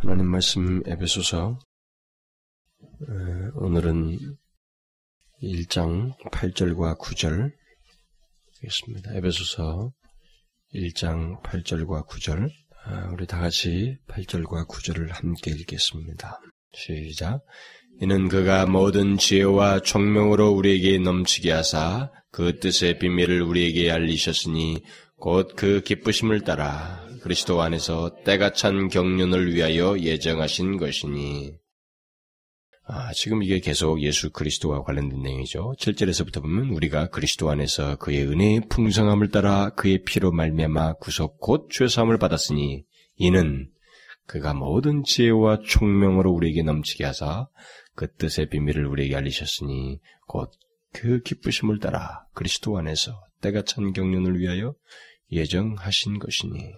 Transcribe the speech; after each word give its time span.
하나님 0.00 0.26
말씀 0.26 0.80
에베소서 0.86 1.58
오늘은 3.56 4.16
1장 5.42 6.16
8절과 6.30 6.96
9절 7.00 7.50
되겠습니다. 8.60 9.16
에베소서 9.16 9.92
1장 10.72 11.42
8절과 11.42 12.06
9절 12.06 12.48
아, 12.84 13.10
우리 13.12 13.26
다 13.26 13.40
같이 13.40 13.96
8절과 14.06 14.68
9절을 14.68 15.08
함께 15.10 15.50
읽겠습니다. 15.50 16.40
시작 16.74 17.40
이는 18.00 18.28
그가 18.28 18.66
모든 18.66 19.18
지혜와 19.18 19.80
총명으로 19.80 20.50
우리에게 20.52 21.00
넘치게 21.00 21.50
하사 21.50 22.12
그 22.30 22.60
뜻의 22.60 23.00
비밀을 23.00 23.42
우리에게 23.42 23.90
알리셨으니 23.90 24.80
곧 25.20 25.56
그 25.56 25.80
기쁘심을 25.80 26.42
따라 26.42 27.04
그리스도 27.22 27.60
안에서 27.60 28.14
때가 28.24 28.52
찬 28.52 28.88
경륜을 28.88 29.52
위하여 29.52 29.98
예정하신 29.98 30.76
것이니. 30.76 31.54
아, 32.84 33.12
지금 33.12 33.42
이게 33.42 33.58
계속 33.58 34.00
예수 34.00 34.30
그리스도와 34.30 34.84
관련된 34.84 35.20
내용이죠. 35.20 35.74
7절에서부터 35.78 36.40
보면 36.40 36.70
우리가 36.70 37.08
그리스도 37.08 37.50
안에서 37.50 37.96
그의 37.96 38.26
은혜의 38.26 38.62
풍성함을 38.70 39.30
따라 39.30 39.70
그의 39.70 40.04
피로 40.04 40.30
말미암아 40.30 40.94
구속 40.94 41.38
곧 41.40 41.68
죄사함을 41.70 42.18
받았으니 42.18 42.84
이는 43.16 43.68
그가 44.26 44.54
모든 44.54 45.02
지혜와 45.02 45.60
총명으로 45.66 46.32
우리에게 46.32 46.62
넘치게 46.62 47.04
하사 47.04 47.48
그 47.94 48.06
뜻의 48.14 48.48
비밀을 48.50 48.86
우리에게 48.86 49.16
알리셨으니 49.16 49.98
곧 50.28 50.50
그 50.92 51.20
기쁘심을 51.20 51.80
따라 51.80 52.26
그리스도 52.34 52.78
안에서 52.78 53.20
때가 53.40 53.62
찬 53.62 53.92
경륜을 53.92 54.38
위하여 54.38 54.74
예정하신 55.30 56.18
것이니. 56.18 56.72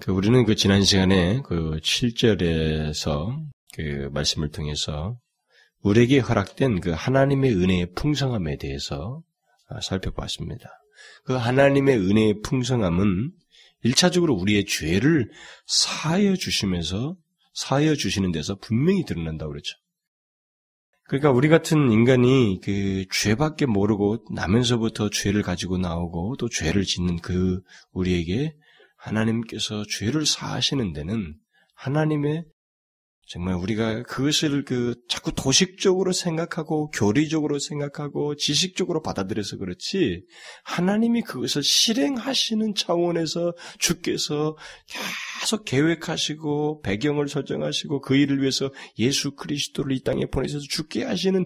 그 0.00 0.12
우리는 0.12 0.44
그 0.44 0.54
지난 0.54 0.82
시간에 0.82 1.40
그 1.42 1.78
7절에서 1.82 3.44
그 3.74 4.10
말씀을 4.12 4.50
통해서 4.50 5.16
우리에게 5.80 6.18
허락된 6.18 6.80
그 6.80 6.90
하나님의 6.90 7.54
은혜의 7.54 7.92
풍성함에 7.94 8.56
대해서 8.56 9.22
아, 9.68 9.80
살펴봤습니다. 9.80 10.68
그 11.24 11.34
하나님의 11.34 11.98
은혜의 11.98 12.40
풍성함은 12.42 13.32
일차적으로 13.82 14.34
우리의 14.34 14.64
죄를 14.66 15.30
사하여 15.66 16.36
주시면서 16.36 17.16
사하여 17.52 17.94
주시는 17.94 18.32
데서 18.32 18.56
분명히 18.56 19.04
드러난다고 19.04 19.52
그랬죠. 19.52 19.76
그러니까 21.06 21.30
우리 21.30 21.48
같은 21.48 21.90
인간이 21.92 22.60
그 22.62 23.04
죄밖에 23.12 23.66
모르고 23.66 24.24
나면서부터 24.32 25.10
죄를 25.10 25.42
가지고 25.42 25.76
나오고 25.76 26.36
또 26.38 26.48
죄를 26.48 26.84
짓는 26.84 27.18
그 27.18 27.60
우리에게 27.92 28.54
하나님께서 28.96 29.84
죄를 29.88 30.24
사하시는 30.24 30.92
데는 30.92 31.34
하나님의 31.74 32.44
정말 33.26 33.54
우리가 33.54 34.02
그것을 34.02 34.64
그 34.64 34.94
자꾸 35.08 35.32
도식적으로 35.32 36.12
생각하고 36.12 36.90
교리적으로 36.90 37.58
생각하고 37.58 38.36
지식적으로 38.36 39.02
받아들여서 39.02 39.56
그렇지 39.56 40.24
하나님이 40.64 41.22
그것을 41.22 41.62
실행하시는 41.62 42.74
차원에서 42.74 43.54
주께서 43.78 44.56
계속 45.40 45.64
계획하시고 45.64 46.82
배경을 46.82 47.28
설정하시고 47.28 48.02
그 48.02 48.16
일을 48.16 48.40
위해서 48.42 48.70
예수 48.98 49.34
그리스도를 49.34 49.96
이 49.96 50.02
땅에 50.02 50.26
보내셔서 50.26 50.66
죽게 50.68 51.04
하시는 51.04 51.44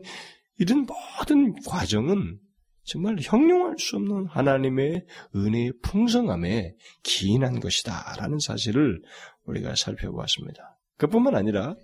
이런 0.58 0.86
모든 0.86 1.54
과정은 1.62 2.38
정말 2.82 3.18
형용할 3.20 3.76
수 3.78 3.96
없는 3.96 4.26
하나님의 4.26 5.04
은혜의 5.36 5.74
풍성함에 5.82 6.74
기인한 7.02 7.60
것이다라는 7.60 8.38
사실을 8.38 9.02
우리가 9.44 9.76
살펴보았습니다. 9.76 10.77
그뿐만 10.98 11.34
아니라 11.34 11.74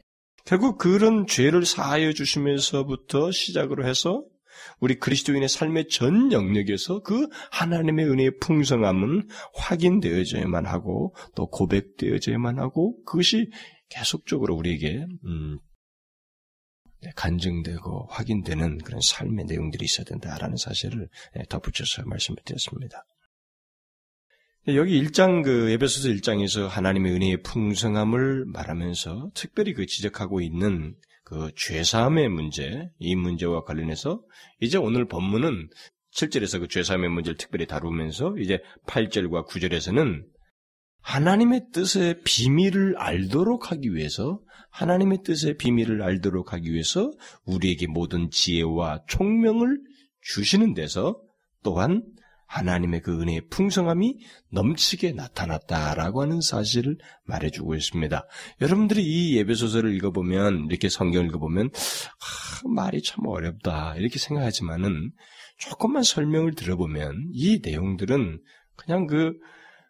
결국 0.45 0.77
그런 0.77 1.27
죄를 1.27 1.65
사하여 1.65 2.13
주시면서부터 2.13 3.33
시작으로 3.33 3.87
해서 3.87 4.25
우리 4.79 4.99
그리스도인의 4.99 5.49
삶의 5.49 5.89
전 5.89 6.33
영역에서 6.33 7.01
그 7.01 7.29
하나님의 7.51 8.07
은혜의 8.07 8.39
풍성함은 8.41 9.29
확인되어져야만 9.55 10.67
하고 10.67 11.15
또 11.35 11.49
고백되어져야만 11.49 12.59
하고 12.59 13.03
그것이 13.05 13.51
계속적으로 13.89 14.55
우리에게 14.55 15.07
음, 15.25 15.59
간증되고 17.17 18.09
확인되는 18.11 18.79
그런 18.79 19.01
삶의 19.01 19.47
내용들이 19.47 19.85
있어야 19.85 20.05
된다라는 20.05 20.57
사실을 20.57 21.09
덧붙여서 21.49 22.05
말씀을 22.07 22.39
드렸습니다. 22.45 23.05
여기 24.69 24.99
1장 25.03 25.43
그 25.45 25.69
에베소서 25.73 26.09
1장에서 26.09 26.69
하나님의 26.69 27.13
은혜의 27.13 27.43
풍성함을 27.43 28.47
말하면서 28.47 29.33
특별히 29.35 29.75
그 29.75 29.85
지적하고 29.85 30.41
있는 30.41 30.95
그 31.23 31.51
죄사함의 31.55 32.31
문제, 32.31 32.89
이 32.99 33.15
문제와 33.15 33.65
관련해서 33.65 34.23
이제 34.61 34.79
오늘 34.79 35.07
본문은 35.07 35.69
7절에서 36.15 36.61
그 36.61 36.69
죄사함의 36.69 37.11
문제를 37.11 37.37
특별히 37.37 37.67
다루면서 37.67 38.37
이제 38.39 38.61
8절과 38.87 39.47
9절에서는 39.49 40.25
하나님의 41.03 41.67
뜻의 41.75 42.23
비밀을 42.25 42.97
알도록 42.97 43.71
하기 43.71 43.95
위해서 43.95 44.41
하나님의 44.71 45.19
뜻의 45.25 45.59
비밀을 45.59 46.01
알도록 46.01 46.55
하기 46.55 46.73
위해서 46.73 47.11
우리에게 47.45 47.87
모든 47.87 48.31
지혜와 48.31 49.03
총명을 49.09 49.79
주시는 50.23 50.73
데서 50.73 51.21
또한 51.63 52.03
하나님의 52.55 53.01
그 53.01 53.21
은혜의 53.21 53.49
풍성함이 53.51 54.17
넘치게 54.53 55.13
나타났다라고 55.13 56.23
하는 56.23 56.41
사실을 56.41 56.97
말해주고 57.25 57.75
있습니다. 57.75 58.27
여러분들이 58.61 59.03
이 59.03 59.37
예배소설을 59.37 59.93
읽어보면 59.97 60.69
이렇게 60.71 60.89
성경을 60.89 61.27
읽어보면 61.29 61.71
아, 61.75 62.69
말이 62.69 63.03
참 63.03 63.27
어렵다 63.27 63.97
이렇게 63.97 64.21
생각하지만은 64.21 65.11
조금만 65.59 66.05
설명을 66.05 66.55
들어보면 66.55 67.31
이 67.33 67.61
내용들은 67.61 68.41
그냥 68.77 69.09
그, 69.09 69.33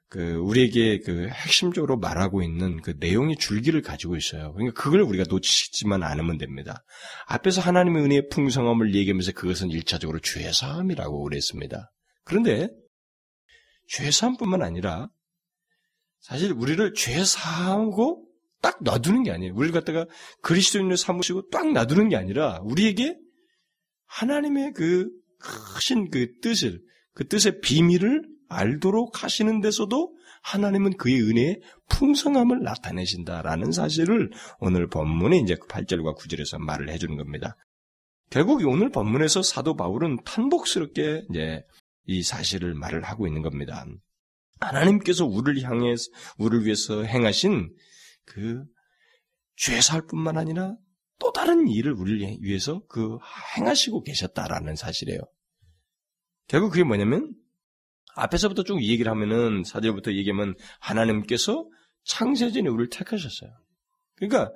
그 0.09 0.37
우리에게 0.37 1.01
그 1.01 1.29
핵심적으로 1.29 1.99
말하고 1.99 2.43
있는 2.43 2.81
그 2.81 2.95
내용의 2.99 3.37
줄기를 3.37 3.83
가지고 3.83 4.17
있어요. 4.17 4.55
그러니까 4.55 4.81
그걸 4.81 5.03
우리가 5.03 5.25
놓치지만 5.29 6.03
않으면 6.03 6.39
됩니다. 6.39 6.83
앞에서 7.27 7.61
하나님의 7.61 8.05
은혜의 8.05 8.29
풍성함을 8.31 8.95
얘기하면서 8.95 9.33
그것은 9.33 9.71
일차적으로 9.71 10.19
죄 10.21 10.51
사함이라고 10.51 11.25
그랬습니다. 11.25 11.91
그런데 12.25 12.69
죄사함뿐만 13.89 14.63
아니라 14.63 15.09
사실 16.21 16.53
우리를 16.53 16.95
죄사하고 16.95 18.27
딱 18.63 18.83
놔두는 18.83 19.25
게 19.25 19.31
아니에요. 19.31 19.55
우리를 19.55 19.73
갖다가 19.75 20.07
그리스도인으로 20.41 20.97
삼으시고 20.97 21.51
딱 21.51 21.71
놔두는 21.71 22.09
게 22.09 22.17
아니라 22.17 22.61
우리에게 22.63 23.19
하나님의 24.07 24.73
그 24.73 25.11
크신 25.39 26.11
그 26.11 26.41
뜻을 26.41 26.81
그 27.13 27.29
뜻의 27.29 27.61
비밀을 27.61 28.23
알도록 28.49 29.23
하시는 29.23 29.61
데서도 29.61 30.17
하나님은 30.43 30.97
그의 30.97 31.21
은혜의 31.23 31.61
풍성함을 31.89 32.63
나타내신다라는 32.63 33.73
사실을 33.73 34.31
오늘 34.61 34.89
본문에 34.89 35.39
이제 35.39 35.55
8절과 35.55 36.17
9절에서 36.17 36.59
말을 36.59 36.91
해주는 36.91 37.17
겁니다. 37.17 37.57
결국 38.31 38.67
오늘 38.67 38.91
본문에서 38.91 39.43
사도 39.43 39.77
바울은 39.77 40.19
탄복스럽게 40.25 41.27
이제 41.31 41.63
이 42.07 42.23
사실을 42.23 42.75
말을 42.75 43.03
하고 43.03 43.27
있는 43.27 43.43
겁니다. 43.43 43.85
하나님께서 44.61 45.25
우리를 45.25 45.63
향해 45.69 45.95
우리를 46.39 46.65
위해서 46.65 47.03
행하신 47.03 47.75
그 48.25 48.65
죄살 49.57 50.07
뿐만 50.07 50.37
아니라 50.37 50.75
또 51.19 51.33
다른 51.33 51.69
일을 51.69 51.93
우리를 51.93 52.39
위해서 52.41 52.83
그 52.89 53.19
행하시고 53.57 54.03
계셨다라는 54.03 54.77
사실이에요. 54.77 55.21
결국 56.49 56.71
그게 56.71 56.85
뭐냐면 56.85 57.33
앞에서부터 58.17 58.65
쭉 58.65 58.83
얘기를 58.83 59.11
하면은 59.11 59.65
사절부터 59.65 60.13
얘기하면 60.13 60.55
하나님께서 60.81 61.69
창세전에 62.05 62.69
우리를 62.69 62.91
택하셨어요. 62.91 63.51
그러니까 64.15 64.53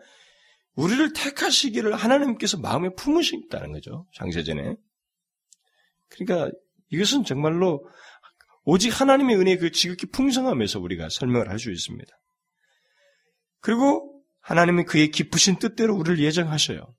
우리를 0.75 1.13
택하시기를 1.13 1.95
하나님께서 1.95 2.59
마음에 2.59 2.91
품으셨다는 2.95 3.73
거죠. 3.73 4.07
창세전에. 4.15 4.77
그러니까 6.09 6.53
이것은 6.91 7.25
정말로 7.25 7.87
오직 8.65 9.01
하나님의 9.01 9.37
은혜 9.37 9.57
그 9.57 9.71
지극히 9.71 10.07
풍성함에서 10.07 10.79
우리가 10.81 11.09
설명을 11.11 11.49
할 11.49 11.59
수 11.59 11.71
있습니다. 11.71 12.11
그리고 13.61 14.23
하나님은 14.41 14.85
그의 14.87 15.11
깊으신 15.11 15.59
뜻대로 15.59 15.97
우리를 15.97 16.21
예정하셔요. 16.21 16.95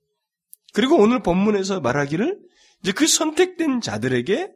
그리고 0.72 0.96
오늘 0.96 1.22
본문에서 1.22 1.80
말하기를 1.80 2.38
이제 2.82 2.92
그 2.92 3.06
선택된 3.06 3.80
자들에게 3.80 4.50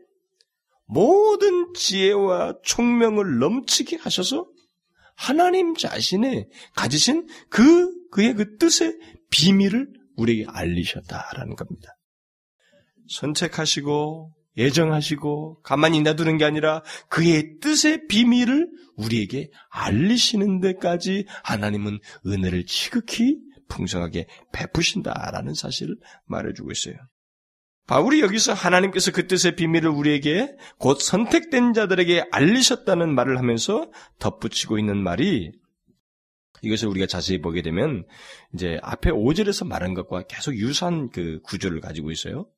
모든 0.87 1.73
지혜와 1.75 2.59
총명을 2.63 3.39
넘치게 3.39 3.97
하셔서 3.97 4.47
하나님 5.17 5.75
자신의 5.75 6.49
가지신 6.77 7.27
그 7.49 7.91
그의 8.11 8.35
그 8.35 8.57
뜻의 8.59 8.99
비밀을 9.31 9.89
우리에게 10.17 10.47
알리셨다라는 10.49 11.57
겁니다. 11.57 11.97
선택하시고 13.09 14.34
예정하시고 14.57 15.61
가만히 15.63 16.01
놔두는 16.03 16.39
게 16.39 16.45
아니라 16.45 16.83
그의 17.09 17.59
뜻의 17.61 18.07
비밀을 18.09 18.69
우리에게 18.97 19.51
알리시는 19.71 20.61
데까지 20.61 21.27
하나님은 21.43 21.99
은혜를 22.27 22.67
지극히 22.67 23.39
풍성하게 23.69 24.27
베푸신다라는 24.53 25.55
사실을 25.55 25.97
말해주고 26.27 26.71
있어요. 26.71 26.95
바울이 27.87 28.21
여기서 28.21 28.55
하나님께서 28.55 29.13
그 29.13 29.27
뜻의 29.27 29.57
비밀을 29.57 29.91
우리에게 29.91 30.57
곧 30.79 31.01
선택된 31.01 31.75
자들에게 31.75 32.25
알리셨다는 32.31 33.15
말을 33.15 33.39
하면서 33.39 33.91
덧붙이고 34.19 34.79
있는 34.79 35.03
말이 35.03 35.53
이것을 36.63 36.89
우리가 36.89 37.07
자세히 37.07 37.43
보게 37.43 37.61
되면 37.61 38.07
이제 38.55 38.79
앞에 38.83 39.11
5절에서 39.11 39.67
말한 39.67 39.93
것과 39.93 40.23
계속 40.23 40.57
유사한 40.57 41.11
그 41.11 41.41
구조를 41.43 41.81
가지고 41.81 42.11
있어요. 42.11 42.49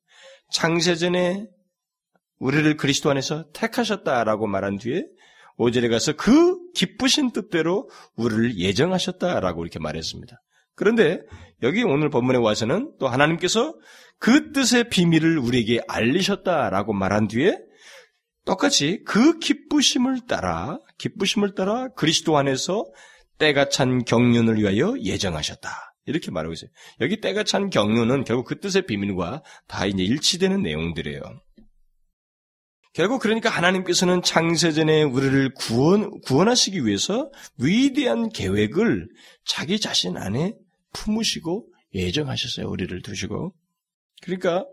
창세전에 0.51 1.47
우리를 2.39 2.77
그리스도 2.77 3.09
안에서 3.09 3.45
택하셨다라고 3.53 4.47
말한 4.47 4.77
뒤에 4.77 5.05
5절에 5.57 5.89
가서 5.89 6.13
그 6.13 6.57
기쁘신 6.73 7.31
뜻대로 7.31 7.89
우리를 8.15 8.57
예정하셨다라고 8.57 9.63
이렇게 9.63 9.79
말했습니다. 9.79 10.39
그런데 10.75 11.19
여기 11.63 11.83
오늘 11.83 12.09
본문에 12.09 12.37
와서는 12.37 12.93
또 12.99 13.07
하나님께서 13.07 13.73
그 14.19 14.51
뜻의 14.51 14.89
비밀을 14.89 15.39
우리에게 15.39 15.81
알리셨다라고 15.87 16.93
말한 16.93 17.27
뒤에 17.27 17.57
똑같이 18.45 19.01
그 19.05 19.39
기쁘심을 19.39 20.21
따라 20.27 20.79
기쁘심을 20.99 21.55
따라 21.55 21.89
그리스도 21.89 22.37
안에서 22.37 22.85
때가 23.39 23.69
찬 23.69 24.03
경륜을 24.05 24.57
위하여 24.57 24.95
예정하셨다. 24.99 25.69
이렇게 26.05 26.31
말하고 26.31 26.53
있어요. 26.53 26.69
여기 27.01 27.19
때가 27.19 27.43
찬 27.43 27.69
경륜은 27.69 28.23
결국 28.23 28.45
그 28.45 28.59
뜻의 28.59 28.85
비밀과 28.85 29.43
다 29.67 29.85
이제 29.85 30.03
일치되는 30.03 30.61
내용들이에요. 30.61 31.21
결국 32.97 33.21
그러니까 33.21 33.51
하나님께서는 33.51 34.23
창세전에 34.23 35.03
우리를 35.03 35.53
구원, 35.53 36.19
구원하시기 36.21 36.83
위해서 36.87 37.29
위대한 37.59 38.29
계획을 38.29 39.07
자기 39.45 39.79
자신 39.79 40.17
안에 40.17 40.55
품으시고 40.93 41.71
예정하셨어요. 41.93 42.67
우리를 42.67 42.99
두시고. 43.03 43.53
그러니까 44.23 44.65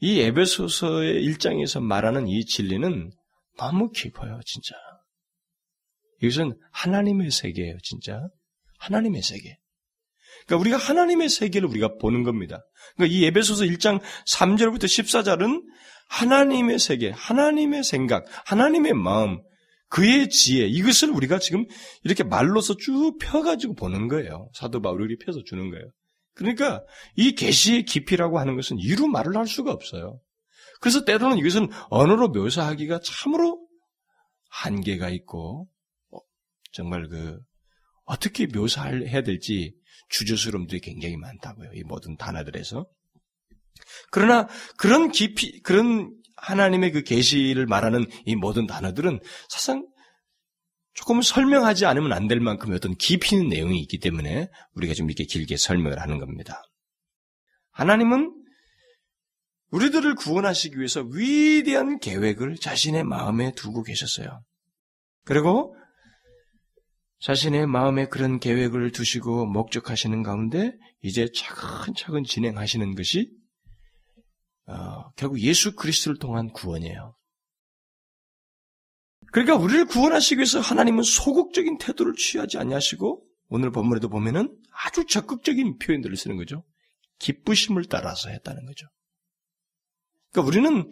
이 0.00 0.20
에베소서의 0.20 1.22
일장에서 1.22 1.82
말하는 1.82 2.28
이 2.28 2.46
진리는 2.46 3.12
너무 3.58 3.90
깊어요, 3.90 4.40
진짜. 4.46 4.74
이것은 6.22 6.58
하나님의 6.72 7.30
세계예요, 7.30 7.76
진짜. 7.82 8.26
하나님의 8.78 9.20
세계. 9.20 9.58
그러니까 10.50 10.56
우리가 10.56 10.76
하나님의 10.76 11.28
세계를 11.28 11.68
우리가 11.68 11.96
보는 12.00 12.24
겁니다. 12.24 12.64
그러니까 12.96 13.16
이 13.16 13.24
에베소서 13.26 13.64
1장 13.64 14.00
3절부터 14.28 14.84
14절은 14.84 15.62
하나님의 16.08 16.80
세계, 16.80 17.10
하나님의 17.10 17.84
생각, 17.84 18.26
하나님의 18.46 18.94
마음, 18.94 19.40
그의 19.88 20.28
지혜, 20.28 20.66
이것을 20.66 21.10
우리가 21.10 21.38
지금 21.38 21.66
이렇게 22.02 22.24
말로서 22.24 22.76
쭉 22.76 23.16
펴가지고 23.20 23.74
보는 23.74 24.08
거예요. 24.08 24.50
사도 24.54 24.82
바울이 24.82 25.18
펴서 25.18 25.40
주는 25.44 25.70
거예요. 25.70 25.84
그러니까 26.34 26.82
이 27.14 27.32
계시의 27.32 27.84
깊이라고 27.84 28.40
하는 28.40 28.56
것은 28.56 28.78
이루 28.78 29.06
말을 29.06 29.36
할 29.36 29.46
수가 29.46 29.70
없어요. 29.70 30.20
그래서 30.80 31.04
때로는 31.04 31.38
이것은 31.38 31.68
언어로 31.90 32.28
묘사하기가 32.28 33.00
참으로 33.04 33.60
한계가 34.48 35.10
있고 35.10 35.68
어, 36.10 36.18
정말 36.72 37.08
그 37.08 37.38
어떻게 38.04 38.46
묘사해야 38.46 39.22
될지 39.22 39.74
주저스러움들이 40.10 40.80
굉장히 40.80 41.16
많다고요. 41.16 41.70
이 41.74 41.82
모든 41.82 42.16
단어들에서. 42.16 42.86
그러나 44.10 44.48
그런 44.76 45.10
깊이 45.10 45.60
그런 45.62 46.14
하나님의 46.36 46.92
그 46.92 47.02
계시를 47.02 47.66
말하는 47.66 48.06
이 48.26 48.36
모든 48.36 48.66
단어들은 48.66 49.20
사실상 49.48 49.86
조금 50.94 51.22
설명하지 51.22 51.86
않으면 51.86 52.12
안 52.12 52.28
될 52.28 52.40
만큼의 52.40 52.76
어떤 52.76 52.94
깊이 52.96 53.36
있는 53.36 53.48
내용이 53.48 53.80
있기 53.80 53.98
때문에 53.98 54.48
우리가 54.74 54.94
좀 54.94 55.08
이렇게 55.08 55.24
길게 55.24 55.56
설명을 55.56 56.00
하는 56.00 56.18
겁니다. 56.18 56.62
하나님은 57.70 58.34
우리들을 59.70 60.16
구원하시기 60.16 60.76
위해서 60.76 61.02
위대한 61.02 62.00
계획을 62.00 62.56
자신의 62.56 63.04
마음에 63.04 63.52
두고 63.54 63.82
계셨어요. 63.84 64.42
그리고 65.24 65.76
자신의 67.20 67.66
마음에 67.66 68.08
그런 68.08 68.40
계획을 68.40 68.92
두시고 68.92 69.46
목적하시는 69.46 70.22
가운데 70.22 70.72
이제 71.02 71.28
차근차근 71.34 72.24
진행하시는 72.24 72.94
것이 72.94 73.30
어, 74.66 75.10
결국 75.16 75.40
예수 75.40 75.74
그리스도를 75.74 76.18
통한 76.18 76.50
구원이에요. 76.50 77.16
그러니까 79.32 79.56
우리를 79.56 79.84
구원하시기 79.86 80.38
위해서 80.38 80.60
하나님은 80.60 81.02
소극적인 81.02 81.78
태도를 81.78 82.14
취하지 82.14 82.58
않냐시고 82.58 83.24
오늘 83.48 83.70
본문에도 83.70 84.08
보면은 84.08 84.56
아주 84.72 85.04
적극적인 85.06 85.78
표현들을 85.78 86.16
쓰는 86.16 86.36
거죠. 86.36 86.64
기쁘심을 87.18 87.84
따라서 87.84 88.30
했다는 88.30 88.64
거죠. 88.64 88.86
그러니까 90.32 90.48
우리는 90.48 90.90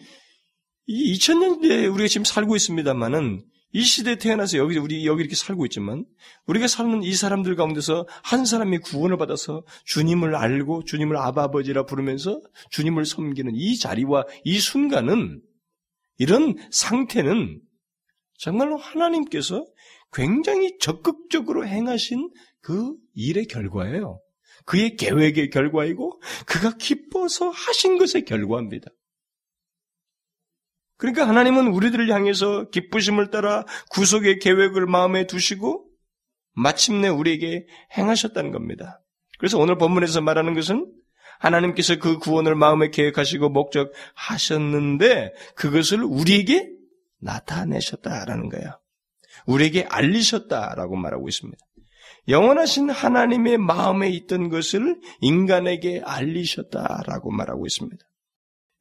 이 0.87 1.15
2000년대에 1.15 1.93
우리가 1.93 2.09
지금 2.09 2.25
살고 2.25 2.55
있습니다만은 2.57 3.45
이 3.73 3.83
시대에 3.83 4.17
태어나서 4.17 4.57
여기, 4.57 4.79
우리 4.79 5.07
여기 5.07 5.21
이렇게 5.21 5.37
살고 5.37 5.67
있지만, 5.67 6.07
우리가 6.47 6.67
사는 6.69 7.03
이 7.03 7.15
사람들 7.15 7.55
가운데서 7.55 8.07
한 8.23 8.47
사람이 8.47 8.79
구원을 8.79 9.19
받아서 9.19 9.63
주님을 9.85 10.35
알고 10.35 10.85
주님을 10.85 11.17
아바아버지라 11.17 11.85
부르면서 11.85 12.41
주님을 12.71 13.05
섬기는 13.05 13.53
이 13.55 13.79
자리와 13.79 14.25
이 14.45 14.59
순간은, 14.59 15.43
이런 16.17 16.57
상태는 16.71 17.61
정말로 18.39 18.77
하나님께서 18.79 19.67
굉장히 20.13 20.79
적극적으로 20.79 21.67
행하신 21.67 22.31
그 22.61 22.95
일의 23.15 23.47
결과예요. 23.47 24.21
그의 24.65 24.97
계획의 24.97 25.51
결과이고, 25.51 26.21
그가 26.47 26.77
기뻐서 26.79 27.51
하신 27.51 27.99
것의 27.99 28.25
결과입니다. 28.25 28.91
그러니까 30.99 31.27
하나님은 31.29 31.69
우리들을 31.69 32.13
향해서 32.13 32.71
기쁘심을 32.71 33.31
따라 33.31 33.65
구속의 33.91 34.41
계획을 34.41 34.87
마음에 34.87 35.27
두시고 35.27 35.87
마침내 36.55 37.09
우리에게 37.09 37.67
행하셨다는 37.97 38.51
겁니다. 38.51 39.01
그래서 39.39 39.59
오늘 39.59 39.79
본문에서 39.79 40.21
말하는 40.21 40.55
것은 40.55 40.93
하나님께서 41.39 42.01
그 42.01 42.19
구원을 42.19 42.57
마음에 42.57 42.91
계획하시고 42.91 43.49
목적하셨는데 43.51 45.33
그것을 45.55 46.03
우리에게 46.03 46.69
나타내셨다라는 47.21 48.49
거예요. 48.49 48.81
우리에게 49.47 49.85
알리셨다라고 49.89 50.97
말하고 50.97 51.29
있습니다. 51.29 51.59
영원하신 52.27 52.91
하나님의 52.91 53.59
마음에 53.59 54.11
있던 54.11 54.49
것을 54.49 55.01
인간에게 55.21 56.03
알리셨다라고 56.05 57.31
말하고 57.31 57.67
있습니다. 57.67 58.08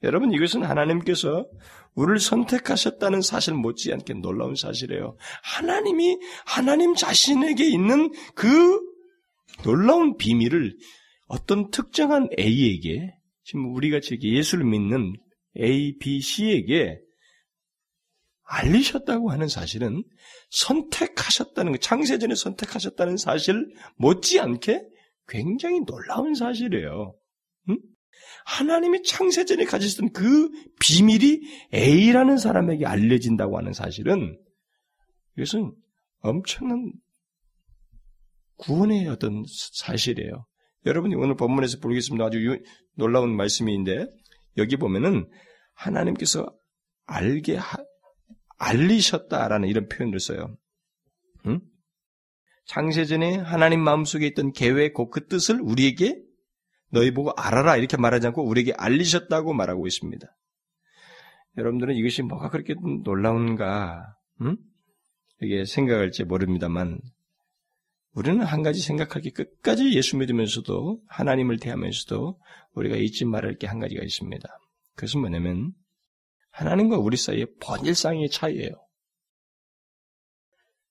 여러분 0.04 0.32
이것은 0.32 0.64
하나님께서 0.64 1.48
우리를 1.96 2.20
선택하셨다는 2.20 3.22
사실 3.22 3.56
못지않게 3.56 4.16
놀라운 4.16 4.56
사실이에요. 4.56 5.18
하나님이 5.42 6.20
하나님 6.46 6.94
자신에게 6.94 7.68
있는 7.68 8.12
그 8.36 8.80
놀라운 9.64 10.16
비밀을 10.18 10.78
어떤 11.28 11.72
특정한 11.72 12.30
A에게 12.38 13.16
지금 13.44 13.74
우리가 13.74 14.00
지금 14.00 14.30
예수를 14.30 14.66
믿는 14.66 15.16
A, 15.60 15.98
B, 15.98 16.22
C에게 16.22 17.00
알리셨다고 18.44 19.32
하는 19.32 19.48
사실은 19.48 20.04
선택하셨다는 20.52 21.74
것, 21.74 21.82
창세전에 21.82 22.36
선택하셨다는 22.36 23.18
사실 23.18 23.66
못지않게 23.98 24.84
굉장히 25.28 25.82
놀라운 25.86 26.36
사실이에요. 26.36 27.16
응? 28.18 28.28
하나님이 28.46 29.04
창세전에 29.04 29.66
가지셨던 29.66 30.12
그 30.12 30.50
비밀이 30.80 31.42
A라는 31.74 32.38
사람에게 32.38 32.86
알려진다고 32.86 33.58
하는 33.58 33.74
사실은 33.74 34.40
이것은 35.38 35.74
엄청난 36.20 36.92
구원의 38.58 39.08
어떤 39.08 39.44
사실이에요. 39.74 40.46
여러분이 40.86 41.16
오늘 41.16 41.36
본문에서 41.36 41.80
보겠습니다. 41.80 42.26
아주 42.26 42.44
유, 42.46 42.58
놀라운 42.96 43.36
말씀인데 43.36 44.08
여기 44.58 44.78
보면은 44.78 45.30
하나님께서 45.74 46.52
알게 47.06 47.58
하, 47.58 47.78
알리셨다라는 48.58 49.68
이런 49.68 49.88
표현을 49.88 50.20
써요. 50.20 50.56
응? 51.46 51.60
창세전에 52.66 53.38
하나님 53.38 53.82
마음속에 53.82 54.28
있던 54.28 54.52
계획, 54.52 54.94
그 55.12 55.28
뜻을 55.28 55.62
우리에게 55.62 56.22
너희 56.90 57.12
보고 57.12 57.32
알아라 57.32 57.78
이렇게 57.78 57.98
말하지 57.98 58.28
않고 58.28 58.46
우리에게 58.48 58.74
알리셨다고 58.74 59.54
말하고 59.54 59.88
있습니다. 59.88 60.28
여러분들은 61.58 61.96
이것이 61.96 62.22
뭐가 62.22 62.50
그렇게 62.50 62.76
놀라운가, 63.04 64.16
음? 64.42 64.58
이게 65.42 65.66
생각할지 65.66 66.24
모릅니다만, 66.24 67.00
우리는 68.14 68.44
한 68.44 68.64
가지 68.64 68.80
생각할 68.82 69.22
게 69.22 69.32
끝까지 69.32 69.94
예수 69.96 70.18
믿으면서도 70.18 71.02
하나님을 71.08 71.58
대하면서도 71.60 72.40
우리가 72.74 72.96
잊지 72.96 73.26
말할 73.26 73.58
게 73.58 73.68
한 73.68 73.80
가지가 73.80 74.04
있습니다. 74.04 74.48
그것은 74.96 75.20
뭐냐면 75.20 75.74
하나님과 76.52 76.98
우리 76.98 77.18
사이의 77.18 77.48
본질상의 77.62 78.30
차이예요. 78.30 78.72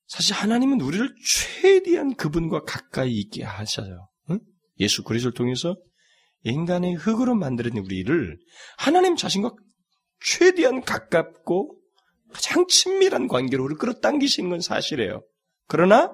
사실 0.06 0.34
하나님은 0.34 0.80
우리를 0.80 1.14
최대한 1.24 2.14
그분과 2.14 2.62
가까이 2.62 3.12
있게 3.12 3.42
하셔요. 3.42 4.08
응? 4.80 4.84
예수 4.84 5.02
그리스도를 5.02 5.34
통해서 5.34 5.76
인간의 6.44 6.94
흙으로 6.94 7.34
만드는 7.34 7.78
우리를 7.78 8.38
하나님 8.78 9.16
자신과 9.16 9.54
최대한 10.20 10.82
가깝고 10.82 11.78
가장 12.32 12.66
친밀한 12.66 13.28
관계로 13.28 13.64
우리를 13.64 13.78
끌어당기신 13.78 14.48
건 14.48 14.60
사실이에요. 14.60 15.22
그러나 15.66 16.12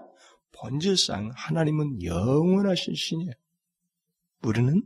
본질상 0.52 1.32
하나님은 1.34 2.02
영원하신 2.02 2.94
신이에요. 2.94 3.32
우리는 4.42 4.82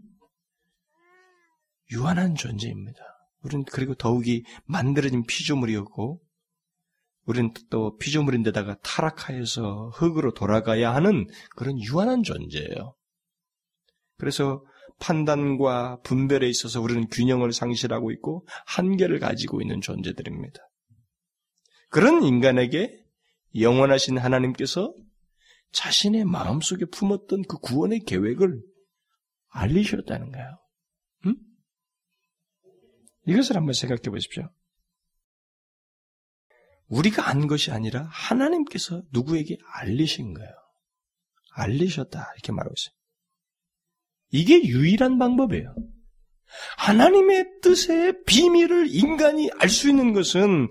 유한한 1.93 2.35
존재입니다. 2.35 2.99
우리는 3.43 3.65
그리고 3.71 3.95
더욱이 3.95 4.45
만들어진 4.65 5.25
피조물이었고, 5.25 6.21
우리는 7.27 7.53
또 7.71 7.97
피조물인데다가 7.99 8.77
타락하여서 8.83 9.91
흙으로 9.95 10.33
돌아가야 10.33 10.95
하는 10.95 11.27
그런 11.57 11.81
유한한 11.81 12.23
존재예요. 12.23 12.95
그래서 14.19 14.65
판단과 14.99 16.01
분별에 16.03 16.49
있어서 16.49 16.81
우리는 16.81 17.07
균형을 17.09 17.53
상실하고 17.53 18.11
있고 18.13 18.47
한계를 18.67 19.19
가지고 19.19 19.61
있는 19.61 19.81
존재들입니다. 19.81 20.61
그런 21.91 22.23
인간에게 22.23 23.05
영원하신 23.59 24.19
하나님께서 24.19 24.95
자신의 25.73 26.25
마음속에 26.25 26.87
품었던 26.87 27.43
그 27.49 27.59
구원의 27.59 28.01
계획을 28.01 28.63
알리셨다는 29.49 30.33
거예요. 30.33 30.59
음? 31.27 31.37
이것을 33.27 33.57
한번 33.57 33.75
생각해 33.75 34.03
보십시오. 34.03 34.49
우리가 36.89 37.29
안 37.29 37.47
것이 37.47 37.73
아니라 37.73 38.09
하나님께서 38.11 39.03
누구에게 39.13 39.59
알리신 39.75 40.35
거예요. 40.35 40.53
알리셨다. 41.53 42.33
이렇게 42.37 42.53
말하고 42.53 42.75
있어요. 42.77 42.96
이게 44.31 44.63
유일한 44.65 45.19
방법이에요. 45.19 45.75
하나님의 46.79 47.47
뜻의 47.63 48.25
비밀을 48.27 48.87
인간이 48.89 49.51
알 49.59 49.69
수 49.69 49.89
있는 49.89 50.13
것은 50.13 50.69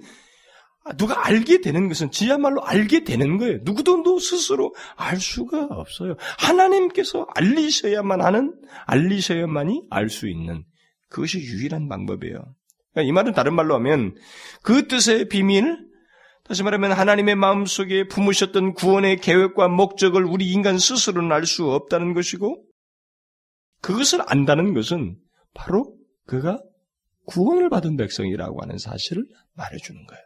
누가 0.97 1.25
알게 1.25 1.61
되는 1.61 1.87
것은 1.87 2.11
지야말로 2.11 2.63
알게 2.63 3.03
되는 3.03 3.37
거예요. 3.37 3.59
누구도 3.63 4.19
스스로 4.19 4.73
알 4.95 5.19
수가 5.19 5.65
없어요. 5.71 6.15
하나님께서 6.37 7.25
알리셔야만 7.35 8.21
하는, 8.21 8.53
알리셔야만이 8.85 9.87
알 9.89 10.09
수 10.09 10.29
있는 10.29 10.63
그것이 11.09 11.39
유일한 11.39 11.89
방법이에요. 11.89 12.37
그러니까 12.93 13.09
이 13.09 13.11
말은 13.11 13.33
다른 13.33 13.55
말로 13.55 13.73
하면 13.75 14.15
그 14.61 14.87
뜻의 14.87 15.27
비밀, 15.27 15.79
다시 16.43 16.61
말하면 16.61 16.91
하나님의 16.91 17.35
마음속에 17.35 18.07
품으셨던 18.07 18.73
구원의 18.73 19.17
계획과 19.17 19.67
목적을 19.67 20.23
우리 20.23 20.51
인간 20.51 20.77
스스로는 20.77 21.31
알 21.31 21.45
수 21.45 21.65
없다는 21.71 22.13
것이고 22.13 22.63
그것을 23.85 24.23
안다는 24.25 24.73
것은 24.73 25.15
바로 25.53 25.95
그가 26.25 26.59
구원을 27.25 27.69
받은 27.69 27.97
백성이라고 27.97 28.63
하는 28.63 28.79
사실을 28.79 29.27
말해주는 29.53 30.05
거예요. 30.07 30.23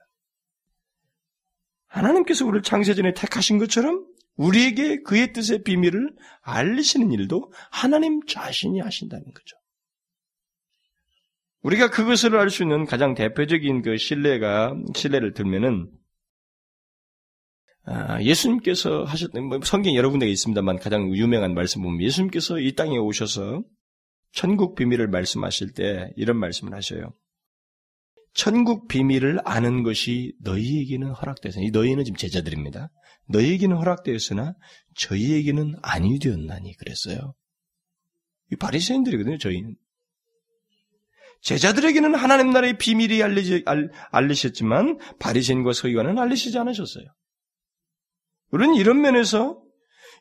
하나님께서 1.88 2.46
우리를 2.46 2.64
창세전에 2.64 3.14
택하신 3.14 3.58
것처럼 3.58 4.06
우리에게 4.38 5.02
그의 5.02 5.34
뜻의 5.34 5.64
비밀을 5.64 6.16
알리시는 6.42 7.12
일도 7.12 7.52
하나님 7.70 8.22
자신이 8.26 8.80
하신다는 8.80 9.26
거죠. 9.26 9.58
우리가 11.62 11.90
그것을 11.90 12.38
알 12.38 12.50
수 12.50 12.64
있는 12.64 12.86
가장 12.86 13.14
대표적인 13.14 13.82
그 13.82 13.98
신뢰가 13.98 14.74
신뢰를 14.96 15.34
들면은 15.34 15.92
아, 15.92 15.99
예수님께서 18.22 19.04
하셨던 19.04 19.46
뭐 19.46 19.60
성경 19.64 19.96
여러 19.96 20.10
군데가 20.10 20.30
있습니다만 20.32 20.80
가장 20.80 21.16
유명한 21.16 21.54
말씀 21.54 21.82
보면 21.82 22.02
예수님께서 22.02 22.60
이 22.60 22.74
땅에 22.74 22.98
오셔서 22.98 23.64
천국 24.32 24.76
비밀을 24.76 25.08
말씀하실 25.08 25.74
때 25.74 26.12
이런 26.16 26.38
말씀을 26.38 26.76
하셔요. 26.76 27.14
천국 28.34 28.88
비밀을 28.88 29.40
아는 29.44 29.84
것이 29.84 30.34
너희에게는 30.42 31.12
허락되었으나 31.12 31.66
이 31.66 31.72
너희는 31.72 32.04
지금 32.04 32.16
제자들입니다. 32.18 32.90
너희에게는 33.28 33.76
허락되었으나 33.76 34.54
저희에게는 34.96 35.76
아니 35.82 36.20
되었나니 36.20 36.76
그랬어요. 36.78 37.34
이 38.52 38.56
바리새인들이거든요. 38.56 39.38
저희는 39.40 39.76
제자들에게는 41.42 42.16
하나님 42.16 42.52
나라의 42.52 42.78
비밀이 42.78 43.24
알리지, 43.24 43.64
알, 43.66 43.90
알리셨지만 44.12 45.00
바리새인과 45.20 45.74
서기관은 45.74 46.20
알리시지 46.20 46.58
않으셨어요. 46.58 47.06
우리는 48.52 48.76
이런 48.76 49.02
면에서 49.02 49.62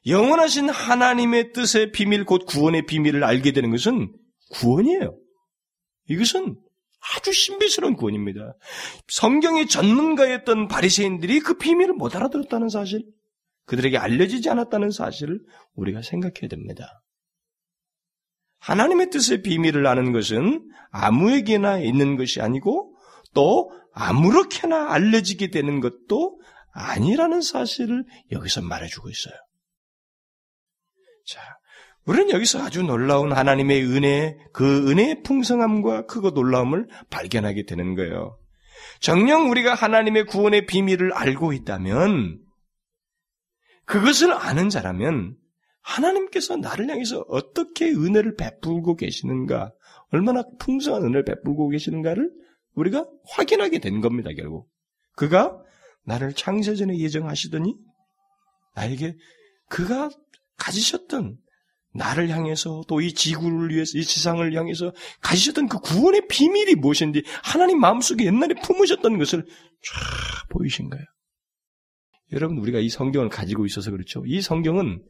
영원하신 0.07 0.69
하나님의 0.71 1.53
뜻의 1.53 1.93
비밀, 1.93 2.25
곧 2.25 2.45
구원의 2.47 2.87
비밀을 2.87 3.25
알게 3.25 3.53
되는 3.53 3.71
것은 3.71 4.13
구원이에요. 4.51 5.19
이것은 6.09 6.57
아주 7.17 7.33
신비스러운 7.33 7.95
구원입니다. 7.97 8.55
성경의 9.09 9.67
전문가였던 9.67 10.69
바리새인들이 10.69 11.41
그 11.41 11.55
비밀을 11.55 11.95
못 11.95 12.15
알아들었다는 12.17 12.69
사실, 12.69 13.05
그들에게 13.67 13.99
알려지지 13.99 14.49
않았다는 14.49 14.91
사실을 14.91 15.41
우리가 15.75 16.03
생각해야 16.03 16.49
됩니다. 16.49 17.03
하나님의 18.61 19.11
뜻의 19.11 19.43
비밀을 19.43 19.87
아는 19.87 20.13
것은 20.13 20.69
아무에게나 20.91 21.79
있는 21.79 22.17
것이 22.17 22.41
아니고 22.41 22.95
또 23.35 23.71
아무렇게나 23.93 24.93
알려지게 24.93 25.51
되는 25.51 25.81
것도 25.81 26.41
아니라는 26.79 27.41
사실을 27.41 28.05
여기서 28.31 28.63
말해주고 28.63 29.11
있어요. 29.11 29.35
자, 31.27 31.41
우리는 32.05 32.31
여기서 32.31 32.63
아주 32.63 32.83
놀라운 32.83 33.33
하나님의 33.33 33.85
은혜, 33.85 34.39
그 34.53 34.89
은혜의 34.91 35.23
풍성함과 35.25 36.07
크고 36.07 36.31
놀라움을 36.31 36.89
발견하게 37.11 37.65
되는 37.65 37.95
거예요. 37.95 38.39
정녕 39.01 39.51
우리가 39.51 39.75
하나님의 39.75 40.27
구원의 40.27 40.67
비밀을 40.67 41.13
알고 41.13 41.53
있다면, 41.53 42.41
그것을 43.85 44.33
아는 44.33 44.71
자라면, 44.71 45.37
하나님께서 45.83 46.57
나를 46.57 46.89
향해서 46.89 47.25
어떻게 47.29 47.91
은혜를 47.91 48.37
베풀고 48.37 48.97
계시는가, 48.97 49.73
얼마나 50.11 50.45
풍성한 50.61 51.03
은혜를 51.03 51.25
베풀고 51.25 51.69
계시는가를 51.71 52.31
우리가 52.75 53.07
확인하게 53.31 53.81
된 53.81 54.01
겁니다, 54.01 54.31
결국. 54.37 54.69
그가 55.15 55.61
나를 56.09 56.33
창세전에 56.33 56.99
예정하시더니 56.99 57.75
나에게 58.75 59.15
그가 59.69 60.09
가지셨던 60.57 61.37
나를 61.95 62.31
향해서 62.31 62.85
또 62.89 63.01
이 63.01 63.13
지구를 63.13 63.71
위해서 63.75 63.99
이 63.99 64.03
지상을 64.03 64.55
향해서 64.55 64.93
가지셨던 65.21 65.69
그 65.69 65.79
구원의 65.81 66.27
비밀이 66.29 66.77
무엇인지 66.77 67.25
하나님 67.43 67.79
마음속에 67.81 68.25
옛날에 68.25 68.55
품으셨던 68.63 69.19
것을 69.19 69.45
쫙 69.45 70.49
보이신 70.49 70.89
거예요. 70.89 71.05
여러분 72.33 72.59
우리가 72.59 72.79
이 72.79 72.89
성경을 72.89 73.29
가지고 73.29 73.67
있어서 73.67 73.91
그렇죠. 73.91 74.25
이 74.27 74.41
성경은 74.41 75.05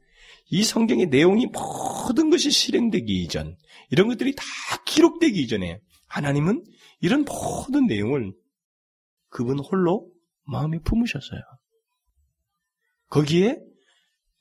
이 0.51 0.65
성경의 0.65 1.07
내용이 1.07 1.47
모든 1.47 2.31
것이 2.31 2.51
실행되기 2.51 3.23
이전 3.23 3.57
이런 3.91 4.09
것들이 4.09 4.35
다 4.35 4.45
기록되기 4.85 5.41
이전에 5.43 5.81
하나님은 6.09 6.65
이런 7.01 7.25
모든 7.25 7.87
내용을 7.87 8.33
그분 9.31 9.59
홀로 9.59 10.11
마음에 10.49 10.79
품으셨어요. 10.81 11.41
거기에 13.11 13.57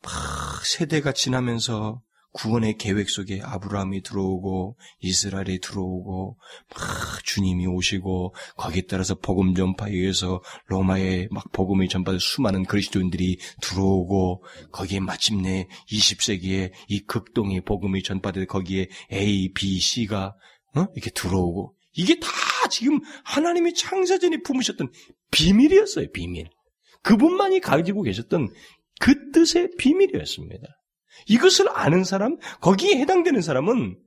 막 0.03 0.65
세대가 0.65 1.11
지나면서 1.11 2.01
구원의 2.33 2.77
계획 2.77 3.09
속에 3.09 3.41
아브라함이 3.43 4.03
들어오고 4.03 4.77
이스라엘이 4.99 5.59
들어오고 5.59 6.37
막 6.69 7.23
주님이 7.23 7.65
오시고 7.65 8.35
거기에 8.55 8.83
따라서 8.87 9.15
복음 9.15 9.55
전파에 9.55 9.91
의해서 9.91 10.41
로마에 10.67 11.29
막 11.31 11.51
복음이 11.51 11.89
전파된 11.89 12.19
수많은 12.19 12.65
그리스도인들이 12.65 13.39
들어오고 13.61 14.43
거기에 14.71 14.99
마침내 14.99 15.67
20세기에 15.89 16.71
이 16.89 16.99
극동의 17.05 17.61
복음이 17.61 18.03
전파돼 18.03 18.45
거기에 18.45 18.87
A, 19.11 19.51
B, 19.53 19.79
C가 19.79 20.35
어? 20.75 20.87
이렇게 20.93 21.09
들어오고 21.09 21.75
이게 21.93 22.19
다 22.19 22.27
지금 22.67 22.99
하나님이 23.23 23.73
창세전에 23.73 24.41
품으셨던 24.41 24.91
비밀이었어요, 25.31 26.11
비밀. 26.11 26.49
그분만이 27.03 27.59
가지고 27.59 28.01
계셨던 28.03 28.49
그 28.99 29.31
뜻의 29.31 29.71
비밀이었습니다. 29.77 30.67
이것을 31.27 31.69
아는 31.69 32.03
사람, 32.03 32.37
거기에 32.61 32.97
해당되는 32.97 33.41
사람은 33.41 33.97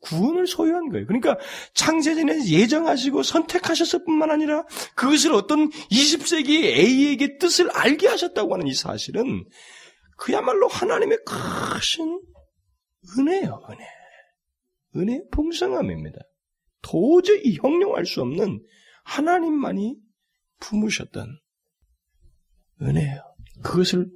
구원을 0.00 0.46
소유한 0.46 0.90
거예요. 0.90 1.06
그러니까 1.06 1.38
창세전에 1.74 2.46
예정하시고 2.48 3.22
선택하셨을 3.22 4.04
뿐만 4.04 4.30
아니라 4.30 4.64
그것을 4.94 5.32
어떤 5.32 5.70
20세기 5.70 6.64
A에게 6.64 7.38
뜻을 7.38 7.70
알게 7.70 8.06
하셨다고 8.06 8.54
하는 8.54 8.66
이 8.66 8.74
사실은 8.74 9.44
그야말로 10.16 10.68
하나님의 10.68 11.18
크신 11.24 12.20
은혜예요, 13.18 13.62
은혜. 13.70 13.86
은혜 14.96 15.20
풍성함입니다. 15.30 16.18
도저히 16.82 17.56
형용할 17.56 18.06
수 18.06 18.20
없는 18.22 18.64
하나님만이 19.04 19.96
품으셨던 20.60 21.38
은혜예요. 22.82 23.22
그것을 23.62 24.10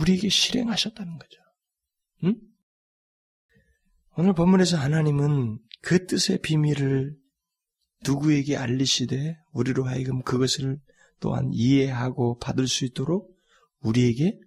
우리에게 0.00 0.28
실행하셨다는 0.28 1.18
거죠. 1.18 1.40
응? 2.24 2.34
오늘 4.16 4.32
본문에서 4.34 4.76
하나님은 4.76 5.58
그 5.82 6.06
뜻의 6.06 6.40
비밀을 6.42 7.16
누구에게 8.04 8.56
알리시되 8.56 9.36
우리로 9.52 9.84
하여금 9.84 10.22
그것을 10.22 10.80
또한 11.20 11.50
이해하고 11.52 12.38
받을 12.38 12.66
수 12.66 12.84
있도록 12.84 13.36
우리에게 13.80 14.38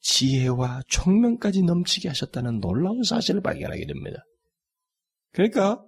지혜와 0.00 0.82
총명까지 0.88 1.62
넘치게 1.62 2.08
하셨다는 2.08 2.60
놀라운 2.60 3.02
사실을 3.02 3.42
발견하게 3.42 3.86
됩니다. 3.86 4.24
그러니까 5.32 5.84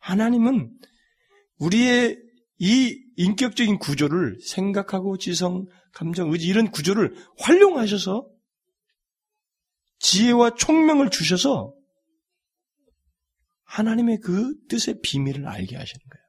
하나님은 0.00 0.70
우리의 1.58 2.18
이 2.58 3.02
인격적인 3.16 3.78
구조를 3.78 4.38
생각하고 4.42 5.16
지성, 5.18 5.66
감정, 5.92 6.30
의지 6.30 6.46
이런 6.46 6.70
구조를 6.70 7.14
활용하셔서 7.38 8.28
지혜와 9.98 10.54
총명을 10.54 11.10
주셔서 11.10 11.74
하나님의 13.64 14.18
그 14.20 14.54
뜻의 14.68 15.00
비밀을 15.02 15.46
알게 15.46 15.76
하시는 15.76 16.00
거예요. 16.10 16.20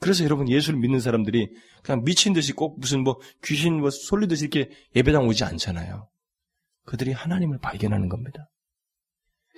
그래서 0.00 0.22
여러분 0.24 0.48
예수를 0.48 0.78
믿는 0.78 1.00
사람들이 1.00 1.48
그냥 1.82 2.04
미친 2.04 2.32
듯이 2.32 2.52
꼭 2.52 2.78
무슨 2.78 3.02
뭐 3.02 3.18
귀신 3.44 3.80
뭐 3.80 3.90
솔리듯이 3.90 4.44
이렇게 4.44 4.70
예배당 4.94 5.26
오지 5.26 5.44
않잖아요. 5.44 6.08
그들이 6.84 7.12
하나님을 7.12 7.58
발견하는 7.58 8.08
겁니다. 8.08 8.48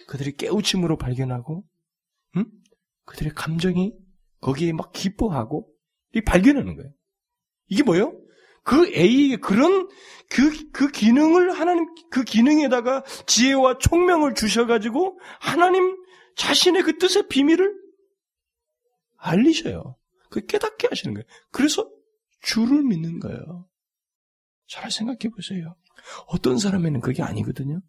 그들이 0.06 0.36
깨우침으로 0.36 0.96
발견하고, 0.96 1.64
응? 2.36 2.44
그들의 3.04 3.32
감정이 3.34 3.92
거기에 4.40 4.72
막 4.72 4.92
기뻐하고, 4.92 5.68
이 6.14 6.20
발견하는 6.20 6.76
거예요. 6.76 6.92
이게 7.68 7.82
뭐예요? 7.82 8.18
그 8.62 8.86
A에게 8.88 9.36
그런 9.36 9.88
그, 10.28 10.70
그 10.70 10.90
기능을 10.90 11.52
하나님, 11.58 11.86
그 12.10 12.24
기능에다가 12.24 13.04
지혜와 13.26 13.78
총명을 13.78 14.34
주셔가지고 14.34 15.18
하나님 15.40 15.96
자신의 16.36 16.82
그 16.82 16.98
뜻의 16.98 17.28
비밀을 17.28 17.74
알리셔요. 19.16 19.96
그 20.30 20.44
깨닫게 20.46 20.88
하시는 20.88 21.14
거예요. 21.14 21.26
그래서 21.50 21.90
주를 22.42 22.82
믿는 22.82 23.18
거예요. 23.18 23.68
잘 24.66 24.90
생각해 24.90 25.30
보세요. 25.34 25.74
어떤 26.26 26.58
사람에는 26.58 27.00
그게 27.00 27.22
아니거든요. 27.22 27.80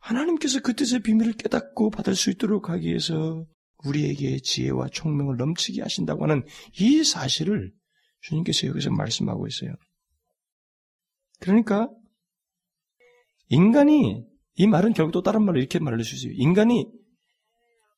하나님께서 0.00 0.60
그 0.60 0.74
뜻의 0.74 1.00
비밀을 1.00 1.34
깨닫고 1.34 1.90
받을 1.90 2.14
수 2.14 2.30
있도록 2.30 2.70
하기 2.70 2.88
위해서 2.88 3.46
우리에게 3.84 4.38
지혜와 4.40 4.88
총명을 4.88 5.36
넘치게 5.36 5.82
하신다고 5.82 6.24
하는 6.24 6.44
이 6.78 7.04
사실을 7.04 7.72
주님께서 8.22 8.66
여기서 8.66 8.90
말씀하고 8.90 9.46
있어요. 9.46 9.74
그러니까 11.38 11.88
인간이 13.48 14.24
이 14.54 14.66
말은 14.66 14.92
결국 14.92 15.12
또 15.12 15.22
다른 15.22 15.44
말로 15.44 15.58
이렇게 15.58 15.78
말할 15.78 16.04
수 16.04 16.14
있어요. 16.16 16.32
인간이 16.36 16.86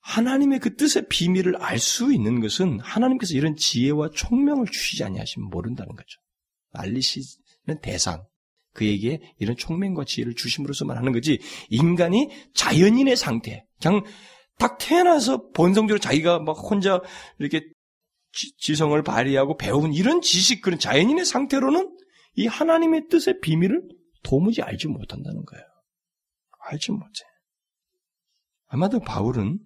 하나님의 0.01 0.59
그 0.61 0.77
뜻의 0.77 1.07
비밀을 1.09 1.57
알 1.57 1.79
수 1.79 2.13
있는 2.13 2.41
것은 2.41 2.81
하나님께서 2.81 3.35
이런 3.35 3.57
지혜와 3.57 4.11
총명을 4.15 4.67
주시지 4.67 5.05
아니하시면 5.05 5.49
모른다는 5.51 5.95
거죠. 5.95 6.21
알리시는 6.73 7.81
대상, 7.83 8.25
그에게 8.73 9.21
이런 9.39 9.57
총명과 9.57 10.05
지혜를 10.05 10.35
주심으로서만 10.35 10.97
하는 10.97 11.13
거지 11.13 11.39
인간이 11.69 12.31
자연인의 12.55 13.17
상태, 13.17 13.67
그냥 13.81 14.03
딱 14.59 14.79
태어나서 14.79 15.51
본성적으로 15.51 15.99
자기가 15.99 16.41
막 16.41 16.53
혼자 16.53 17.01
이렇게 17.39 17.65
지, 18.33 18.75
성을 18.75 19.01
발휘하고 19.03 19.57
배운 19.57 19.93
이런 19.93 20.23
지식 20.23 20.63
그런 20.63 20.79
자연인의 20.79 21.25
상태로는 21.25 21.97
이 22.37 22.47
하나님의 22.47 23.09
뜻의 23.09 23.41
비밀을 23.41 23.83
도무지 24.23 24.63
알지 24.63 24.89
못한다는 24.89 25.45
거예요. 25.45 25.65
알지 26.71 26.93
못해. 26.93 27.25
아마도 28.69 29.01
바울은 29.01 29.59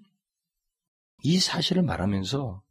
이 1.22 1.38
사실을 1.38 1.82
말하면서 1.82 2.62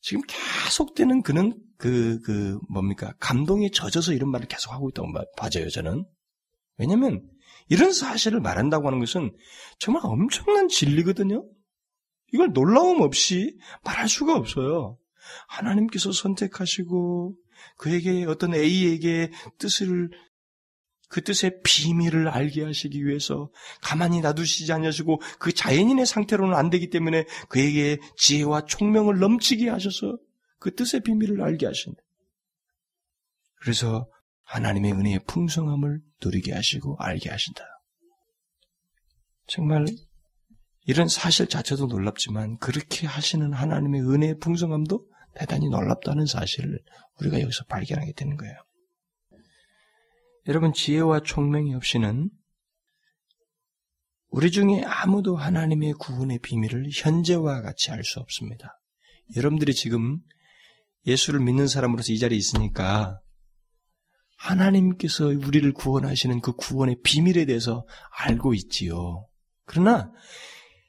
지금 0.00 0.22
계속되는 0.26 1.22
그는 1.22 1.54
그, 1.76 2.20
그, 2.20 2.58
뭡니까. 2.68 3.14
감동에 3.20 3.70
젖어서 3.70 4.12
이런 4.12 4.30
말을 4.30 4.46
계속 4.48 4.72
하고 4.72 4.88
있다고 4.90 5.08
봐져요, 5.36 5.68
저는. 5.68 6.04
왜냐면, 6.76 7.26
이런 7.68 7.92
사실을 7.92 8.40
말한다고 8.40 8.86
하는 8.86 8.98
것은 8.98 9.34
정말 9.78 10.02
엄청난 10.04 10.68
진리거든요? 10.68 11.44
이걸 12.32 12.52
놀라움 12.52 13.00
없이 13.00 13.56
말할 13.84 14.08
수가 14.08 14.36
없어요. 14.36 14.98
하나님께서 15.48 16.12
선택하시고, 16.12 17.36
그에게 17.76 18.24
어떤 18.24 18.54
A에게 18.54 19.30
뜻을 19.58 20.10
그 21.10 21.22
뜻의 21.22 21.60
비밀을 21.64 22.28
알게 22.28 22.64
하시기 22.64 23.04
위해서 23.04 23.50
가만히 23.82 24.20
놔두시지 24.20 24.72
않으시고 24.72 25.20
그 25.40 25.52
자연인의 25.52 26.06
상태로는 26.06 26.56
안 26.56 26.70
되기 26.70 26.88
때문에 26.88 27.26
그에게 27.48 27.98
지혜와 28.16 28.66
총명을 28.66 29.18
넘치게 29.18 29.68
하셔서 29.68 30.16
그 30.60 30.72
뜻의 30.74 31.00
비밀을 31.00 31.42
알게 31.42 31.66
하신다. 31.66 32.00
그래서 33.56 34.08
하나님의 34.44 34.92
은혜의 34.92 35.20
풍성함을 35.26 36.00
누리게 36.24 36.54
하시고 36.54 36.96
알게 37.00 37.28
하신다. 37.28 37.64
정말 39.48 39.86
이런 40.86 41.08
사실 41.08 41.48
자체도 41.48 41.86
놀랍지만 41.86 42.58
그렇게 42.58 43.08
하시는 43.08 43.52
하나님의 43.52 44.02
은혜의 44.02 44.38
풍성함도 44.38 45.06
대단히 45.34 45.68
놀랍다는 45.68 46.26
사실을 46.26 46.78
우리가 47.18 47.40
여기서 47.40 47.64
발견하게 47.64 48.12
되는 48.12 48.36
거예요. 48.36 48.54
여러분, 50.46 50.72
지혜와 50.72 51.20
총명이 51.20 51.74
없이는 51.74 52.30
우리 54.28 54.50
중에 54.50 54.82
아무도 54.84 55.36
하나님의 55.36 55.94
구원의 55.94 56.38
비밀을 56.38 56.88
현재와 56.92 57.62
같이 57.62 57.90
알 57.90 58.04
수 58.04 58.20
없습니다. 58.20 58.80
여러분들이 59.36 59.74
지금 59.74 60.20
예수를 61.06 61.40
믿는 61.40 61.66
사람으로서 61.66 62.12
이 62.12 62.18
자리에 62.18 62.38
있으니까 62.38 63.20
하나님께서 64.36 65.26
우리를 65.26 65.70
구원하시는 65.72 66.40
그 66.40 66.52
구원의 66.52 67.00
비밀에 67.02 67.44
대해서 67.44 67.86
알고 68.18 68.54
있지요. 68.54 69.26
그러나 69.66 70.10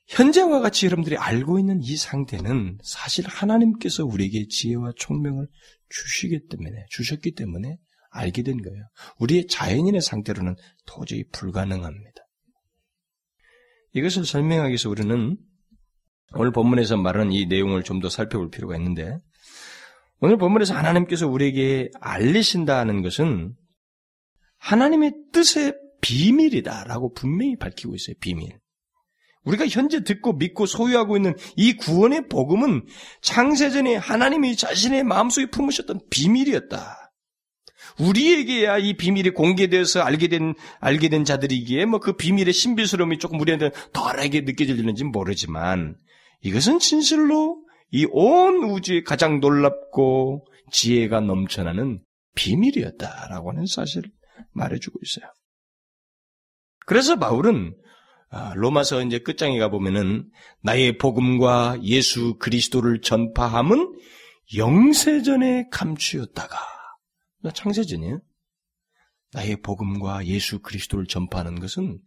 현재와 0.07 0.59
같이 0.61 0.85
여러분들이 0.85 1.17
알고 1.17 1.59
있는 1.59 1.81
이 1.81 1.95
상태는 1.97 2.77
사실 2.83 3.27
하나님께서 3.27 4.05
우리에게 4.05 4.47
지혜와 4.47 4.93
총명을 4.97 5.47
주시기 5.89 6.47
때문에 6.47 6.85
주셨기 6.89 7.33
때문에 7.33 7.77
알게 8.11 8.43
된 8.43 8.61
거예요. 8.61 8.83
우리의 9.19 9.47
자연인의 9.47 10.01
상태로는 10.01 10.55
도저히 10.85 11.23
불가능합니다. 11.31 12.21
이것을 13.93 14.25
설명하기 14.25 14.69
위해서 14.69 14.89
우리는 14.89 15.37
오늘 16.33 16.51
본문에서 16.51 16.97
말하는 16.97 17.31
이 17.33 17.45
내용을 17.45 17.83
좀 17.83 17.99
더 17.99 18.09
살펴볼 18.09 18.49
필요가 18.49 18.75
있는데 18.77 19.17
오늘 20.19 20.37
본문에서 20.37 20.75
하나님께서 20.75 21.27
우리에게 21.27 21.89
알리신다는 21.99 23.01
것은 23.01 23.55
하나님의 24.59 25.13
뜻의 25.33 25.73
비밀이다라고 26.01 27.13
분명히 27.13 27.57
밝히고 27.57 27.95
있어요. 27.95 28.15
비밀. 28.19 28.59
우리가 29.43 29.67
현재 29.67 30.03
듣고 30.03 30.33
믿고 30.33 30.67
소유하고 30.67 31.17
있는 31.17 31.35
이 31.55 31.73
구원의 31.75 32.27
복음은 32.27 32.85
창세전에 33.21 33.95
하나님이 33.95 34.55
자신의 34.55 35.03
마음속에 35.03 35.49
품으셨던 35.49 36.01
비밀이었다. 36.11 37.00
우리에게야 37.99 38.77
이 38.79 38.93
비밀이 38.93 39.31
공개되어서 39.31 40.01
알게 40.01 40.27
된, 40.27 40.53
알게 40.79 41.09
된 41.09 41.23
자들이기에 41.25 41.85
뭐 41.85 41.99
그 41.99 42.13
비밀의 42.13 42.53
신비스러움이 42.53 43.17
조금 43.19 43.39
우리한테 43.39 43.71
덜하게 43.93 44.41
느껴질는지 44.41 45.03
모르지만 45.05 45.95
이것은 46.41 46.79
진실로 46.79 47.57
이 47.91 48.05
온 48.09 48.63
우주의 48.63 49.03
가장 49.03 49.39
놀랍고 49.39 50.47
지혜가 50.71 51.19
넘쳐나는 51.19 52.01
비밀이었다라고 52.35 53.51
하는 53.51 53.65
사실을 53.65 54.09
말해주고 54.53 54.99
있어요. 55.03 55.25
그래서 56.85 57.17
바울은 57.17 57.75
아, 58.29 58.53
로마서 58.55 59.03
이제 59.03 59.19
끝장에 59.19 59.59
가보면은 59.59 60.29
나의 60.63 60.97
복음과 60.97 61.79
예수 61.83 62.37
그리스도를 62.39 63.01
전파함은 63.01 63.93
영세전에 64.55 65.65
감추었다가 65.69 66.57
창세전이에요. 67.49 68.19
나의 69.33 69.61
복음과 69.61 70.25
예수 70.27 70.59
그리스도를 70.59 71.07
전파하는 71.07 71.59
것은 71.59 71.99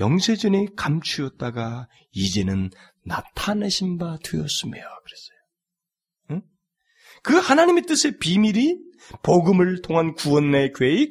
영세전에 0.00 0.66
감추었다가 0.76 1.88
이제는 2.12 2.70
나타내신 3.04 3.98
바 3.98 4.18
되었으며 4.22 4.72
그랬어요. 4.72 5.38
응? 6.30 6.42
그 7.22 7.36
하나님의 7.36 7.84
뜻의 7.86 8.18
비밀이 8.18 8.76
복음을 9.22 9.80
통한 9.80 10.14
구원의 10.14 10.72
계획, 10.74 11.10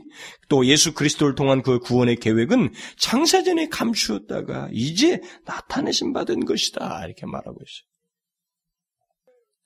또 0.49 0.65
예수 0.65 0.93
그리스도를 0.93 1.35
통한 1.35 1.61
그 1.61 1.79
구원의 1.79 2.17
계획은 2.17 2.73
창세전에 2.97 3.69
감추었다가 3.69 4.69
이제 4.71 5.21
나타내신 5.45 6.13
바 6.13 6.23
된 6.25 6.45
것이다. 6.45 7.05
이렇게 7.05 7.25
말하고 7.25 7.53
있어요. 7.55 7.96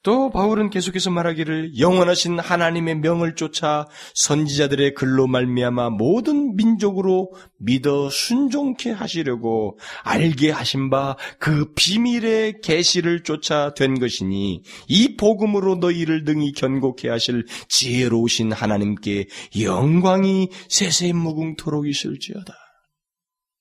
또 0.04 0.30
바울은 0.30 0.70
계속해서 0.70 1.12
말하기를 1.12 1.78
영원하신 1.80 2.40
하나님의 2.40 2.96
명을 2.96 3.36
쫓아 3.36 3.88
선지자들의 4.16 4.94
글로 4.96 5.28
말미암아 5.28 5.92
모든 5.92 6.56
민족으로 6.56 7.34
믿어 7.60 8.10
순종케 8.10 8.92
하시려고 8.92 9.78
알게 10.04 10.52
하신 10.52 10.90
바 10.90 11.16
그 11.40 11.74
비밀의 11.74 12.62
계시를 12.62 13.24
쫓아 13.24 13.74
된 13.74 14.00
것이니 14.00 14.64
이 14.88 15.18
복음으로 15.18 15.76
너희를 15.76 16.24
등이 16.24 16.54
견고케 16.54 17.10
하실 17.10 17.46
지혜로우신 17.70 18.52
하나님께 18.52 19.28
영광이 19.62 20.50
세세 20.70 21.14
무궁토록 21.14 21.88
있을지어다. 21.88 22.54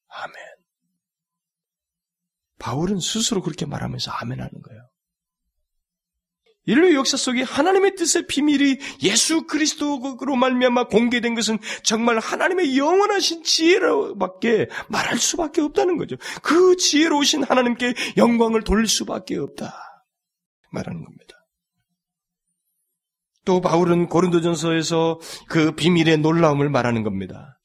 아멘. 0.09 0.35
바울은 2.59 3.01
스스로 3.01 3.41
그렇게 3.41 3.65
말하면서 3.67 4.11
아멘 4.11 4.41
하는 4.41 4.51
거예요. 4.51 4.90
인류 6.67 6.95
역사 6.95 7.17
속에 7.17 7.43
하나님의 7.43 7.97
뜻의 7.97 8.27
비밀이 8.27 8.79
예수 9.03 9.47
그리스도로 9.47 10.37
말미암아 10.37 10.89
공개된 10.89 11.35
것은 11.35 11.59
정말 11.83 12.19
하나님의 12.19 12.77
영원하신 12.77 13.43
지혜로밖에 13.43 14.69
말할 14.89 15.19
수밖에 15.19 15.63
없다는 15.63 15.97
거죠. 15.97 16.17
그 16.43 16.77
지혜로우신 16.77 17.45
하나님께 17.45 17.95
영광을 18.19 18.63
돌릴 18.63 18.87
수밖에 18.87 19.39
없다 19.39 19.75
말하는 20.71 21.05
겁니다. 21.05 21.35
또 23.45 23.61
바울은 23.61 24.09
고린도전서에서 24.09 25.19
그 25.49 25.73
비밀의 25.73 26.19
놀라움을 26.19 26.69
말하는 26.69 27.03
겁니다. 27.03 27.59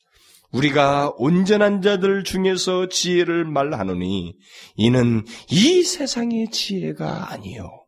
우리가 0.51 1.11
온전한 1.17 1.81
자들 1.81 2.23
중에서 2.23 2.87
지혜를 2.87 3.43
말하노니 3.43 4.35
이는 4.75 5.25
이 5.49 5.83
세상의 5.83 6.49
지혜가 6.51 7.31
아니요 7.31 7.84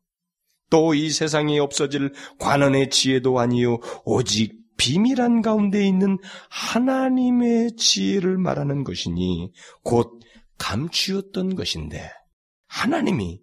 또 0.69 0.93
이 0.93 1.09
세상에 1.09 1.59
없어질 1.59 2.13
관원의 2.39 2.89
지혜도 2.89 3.39
아니요 3.39 3.79
오직 4.05 4.57
비밀한 4.77 5.41
가운데 5.41 5.85
있는 5.85 6.17
하나님의 6.49 7.75
지혜를 7.75 8.37
말하는 8.37 8.83
것이니 8.83 9.51
곧 9.83 10.19
감추었던 10.57 11.55
것인데 11.55 12.11
하나님이 12.67 13.41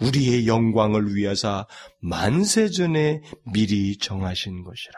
우리의 0.00 0.46
영광을 0.46 1.14
위하사 1.14 1.66
만세 2.00 2.68
전에 2.68 3.22
미리 3.52 3.96
정하신 3.96 4.62
것이라. 4.62 4.92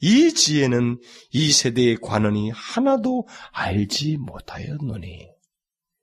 이 0.00 0.32
지혜는 0.32 0.98
이 1.30 1.52
세대의 1.52 1.98
관원이 2.02 2.50
하나도 2.50 3.28
알지 3.52 4.16
못하였노니 4.18 5.33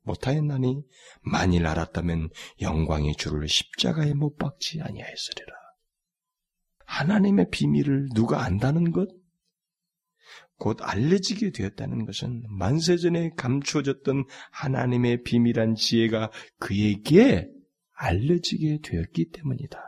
못하였나니 0.04 0.84
만일 1.22 1.68
알았다면 1.68 2.30
영광의 2.62 3.16
주를 3.16 3.48
십자가에 3.48 4.14
못 4.14 4.38
박지 4.38 4.82
아니하였으리라. 4.82 5.54
하나님의 6.86 7.50
비밀을 7.52 8.10
누가 8.14 8.44
안다는 8.44 8.92
것? 8.92 9.10
곧 10.58 10.78
알려지게 10.82 11.52
되었다는 11.52 12.06
것은 12.06 12.44
만세전에 12.50 13.32
감추어졌던 13.36 14.26
하나님의 14.52 15.24
비밀한 15.24 15.76
지혜가 15.76 16.32
그에게 16.60 17.50
알려지게 17.94 18.80
되었기 18.84 19.32
때문이다. 19.32 19.80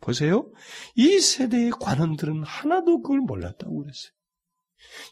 보세요. 0.00 0.52
이 0.94 1.18
세대의 1.18 1.70
관원들은 1.80 2.44
하나도 2.44 3.02
그걸 3.02 3.20
몰랐다고 3.20 3.78
그랬어요. 3.78 4.15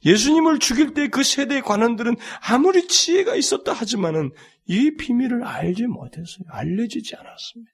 예수님을 0.05 0.59
죽일 0.59 0.95
때 0.95 1.09
그 1.09 1.23
세대의 1.23 1.63
관원들은 1.63 2.17
아무리 2.41 2.87
지혜가 2.89 3.37
있었다 3.37 3.73
하지만은 3.73 4.33
이 4.67 4.97
비밀을 4.97 5.45
알지 5.45 5.87
못했어요. 5.87 6.45
알려지지 6.49 7.17
않았습니다. 7.17 7.71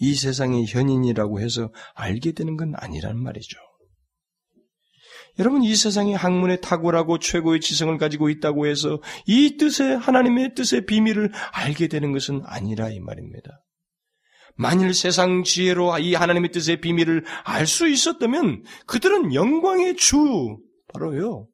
이 0.00 0.14
세상의 0.14 0.66
현인이라고 0.66 1.40
해서 1.40 1.72
알게 1.94 2.32
되는 2.32 2.56
건 2.56 2.72
아니란 2.76 3.20
말이죠. 3.22 3.58
여러분, 5.38 5.62
이 5.62 5.74
세상의 5.76 6.14
학문에 6.16 6.60
탁월하고 6.60 7.18
최고의 7.18 7.60
지성을 7.60 7.96
가지고 7.98 8.28
있다고 8.28 8.66
해서 8.66 9.00
이 9.26 9.56
뜻의, 9.56 9.96
하나님의 9.96 10.54
뜻의 10.54 10.86
비밀을 10.86 11.30
알게 11.52 11.86
되는 11.86 12.12
것은 12.12 12.42
아니라 12.44 12.90
이 12.90 12.98
말입니다. 12.98 13.60
만일 14.58 14.92
세상 14.92 15.44
지혜로 15.44 15.98
이 15.98 16.14
하나님의 16.14 16.50
뜻의 16.50 16.80
비밀을 16.80 17.24
알 17.44 17.66
수 17.66 17.86
있었다면 17.88 18.64
그들은 18.86 19.32
영광의 19.32 19.96
주, 19.96 20.58
바로요. 20.92 21.46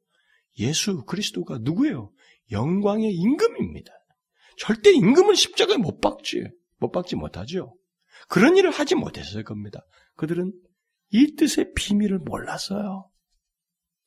예수 0.57 1.05
그리스도가 1.05 1.59
누구예요? 1.61 2.11
영광의 2.51 3.13
임금입니다. 3.13 3.91
절대 4.57 4.91
임금은 4.91 5.35
십자가에 5.35 5.77
못 5.77 5.99
박지, 6.01 6.45
못 6.77 6.91
박지 6.91 7.15
못하죠. 7.15 7.77
그런 8.27 8.57
일을 8.57 8.71
하지 8.71 8.95
못했을 8.95 9.43
겁니다. 9.43 9.85
그들은 10.15 10.51
이 11.11 11.35
뜻의 11.35 11.73
비밀을 11.75 12.19
몰랐어요. 12.19 13.11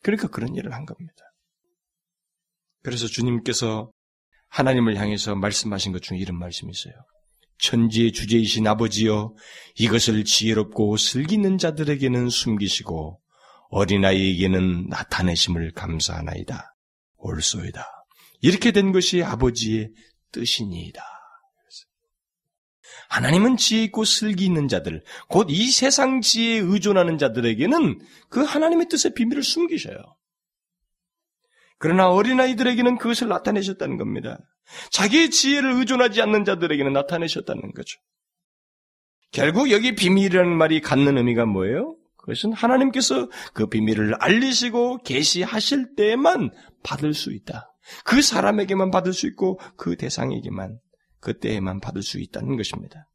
그러니까 0.02 0.26
그런 0.26 0.56
일을 0.56 0.72
한 0.74 0.86
겁니다. 0.86 1.22
그래서 2.82 3.06
주님께서 3.06 3.92
하나님을 4.48 4.96
향해서 4.96 5.36
말씀하신 5.36 5.92
것 5.92 6.02
중에 6.02 6.18
이런 6.18 6.36
말씀이 6.38 6.70
있어요. 6.70 6.94
천지의 7.58 8.12
주제이신 8.12 8.66
아버지여 8.66 9.34
이것을 9.76 10.24
지혜롭고 10.24 10.96
슬기는 10.96 11.58
자들에게는 11.58 12.28
숨기시고 12.30 13.20
어린아이에게는 13.70 14.88
나타내심을 14.88 15.72
감사하나이다. 15.72 16.74
옳소이다. 17.16 17.84
이렇게 18.40 18.72
된 18.72 18.92
것이 18.92 19.22
아버지의 19.22 19.90
뜻이니이다. 20.32 21.02
하나님은 23.10 23.56
지혜 23.56 23.84
있고 23.84 24.04
슬기 24.04 24.44
있는 24.44 24.68
자들, 24.68 25.02
곧 25.28 25.50
이 25.50 25.70
세상 25.70 26.20
지혜에 26.20 26.58
의존하는 26.58 27.16
자들에게는 27.18 28.00
그 28.28 28.42
하나님의 28.42 28.88
뜻의 28.88 29.14
비밀을 29.14 29.42
숨기셔요. 29.42 29.96
그러나 31.78 32.10
어린아이들에게는 32.10 32.98
그것을 32.98 33.28
나타내셨다는 33.28 33.96
겁니다. 33.96 34.38
자기의 34.90 35.30
지혜를 35.30 35.72
의존하지 35.74 36.22
않는 36.22 36.44
자들에게는 36.44 36.92
나타내셨다는 36.92 37.72
거죠. 37.72 37.98
결국 39.30 39.70
여기 39.70 39.94
비밀이라는 39.94 40.56
말이 40.56 40.80
갖는 40.80 41.18
의미가 41.18 41.46
뭐예요? 41.46 41.96
그것은 42.16 42.52
하나님께서 42.52 43.28
그 43.54 43.66
비밀을 43.66 44.14
알리시고 44.20 44.98
계시하실 45.02 45.94
때에만 45.96 46.50
받을 46.82 47.14
수 47.14 47.32
있다. 47.32 47.72
그 48.04 48.20
사람에게만 48.22 48.90
받을 48.90 49.12
수 49.12 49.26
있고 49.26 49.58
그 49.76 49.96
대상에게만 49.96 50.78
그때에만 51.20 51.80
받을 51.80 52.02
수 52.02 52.20
있다는 52.20 52.56
것입니다. 52.56 53.08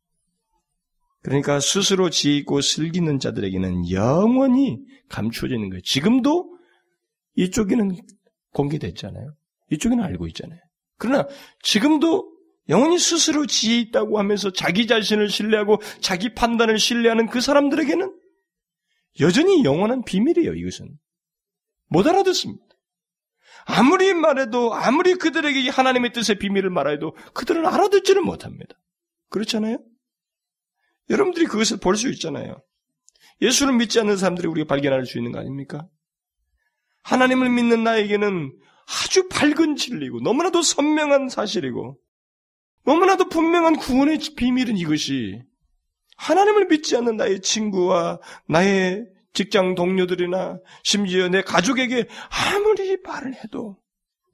그러니까 1.22 1.60
스스로 1.60 2.10
지혜 2.10 2.36
있고 2.38 2.62
슬기는 2.62 3.18
자들에게는 3.20 3.90
영원히 3.92 4.80
감추어지는 5.10 5.70
거예요. 5.70 5.82
지금도 5.82 6.58
이쪽에는 7.36 7.96
공개됐잖아요. 8.54 9.34
이쪽에는 9.72 10.04
알고 10.04 10.28
있잖아요. 10.28 10.60
그러나 11.04 11.28
지금도 11.62 12.32
영원히 12.70 12.98
스스로 12.98 13.46
지혜 13.46 13.78
있다고 13.80 14.20
하면서 14.20 14.54
자기 14.54 14.88
자신을 14.88 15.28
신뢰하고 15.28 15.82
자기 16.00 16.34
판단을 16.34 16.80
신뢰하는 16.80 17.28
그 17.28 17.42
사람들에게는 17.42 18.18
여전히 19.20 19.66
영원한 19.66 20.06
비밀이에요, 20.06 20.54
이것은. 20.54 20.98
못 21.90 22.08
알아듣습니다. 22.08 22.64
아무리 23.66 24.14
말해도, 24.14 24.74
아무리 24.74 25.16
그들에게 25.16 25.70
하나님의 25.70 26.14
뜻의 26.14 26.40
비밀을 26.40 26.70
말해도 26.70 27.18
그들은 27.34 27.66
알아듣지를 27.66 28.22
못합니다. 28.22 28.74
그렇잖아요? 29.30 29.80
여러분들이 31.10 31.48
그것을 31.48 31.80
볼 31.82 31.98
수 31.98 32.10
있잖아요. 32.12 32.64
예수를 33.42 33.74
믿지 33.74 34.00
않는 34.00 34.16
사람들이 34.16 34.48
우리가 34.48 34.68
발견할 34.68 35.06
수 35.06 35.18
있는 35.18 35.34
거 35.34 35.40
아닙니까? 35.40 35.86
하나님을 37.04 37.50
믿는 37.50 37.84
나에게는 37.84 38.54
아주 38.86 39.28
밝은 39.30 39.76
진리고 39.76 40.20
너무나도 40.22 40.62
선명한 40.62 41.30
사실이고 41.30 41.98
너무나도 42.86 43.30
분명한 43.30 43.78
구원의 43.78 44.20
비밀은 44.36 44.78
이것이 44.78 45.42
하나님을 46.18 46.68
믿지 46.68 46.96
않는 46.98 47.18
나의 47.18 47.42
친구와 47.42 48.20
나의 48.48 49.06
직장 49.34 49.76
동료들이나 49.76 50.60
심지어 50.84 51.28
내 51.28 51.42
가족에게 51.42 52.08
아무리 52.30 52.98
말을 53.02 53.34
해도 53.36 53.78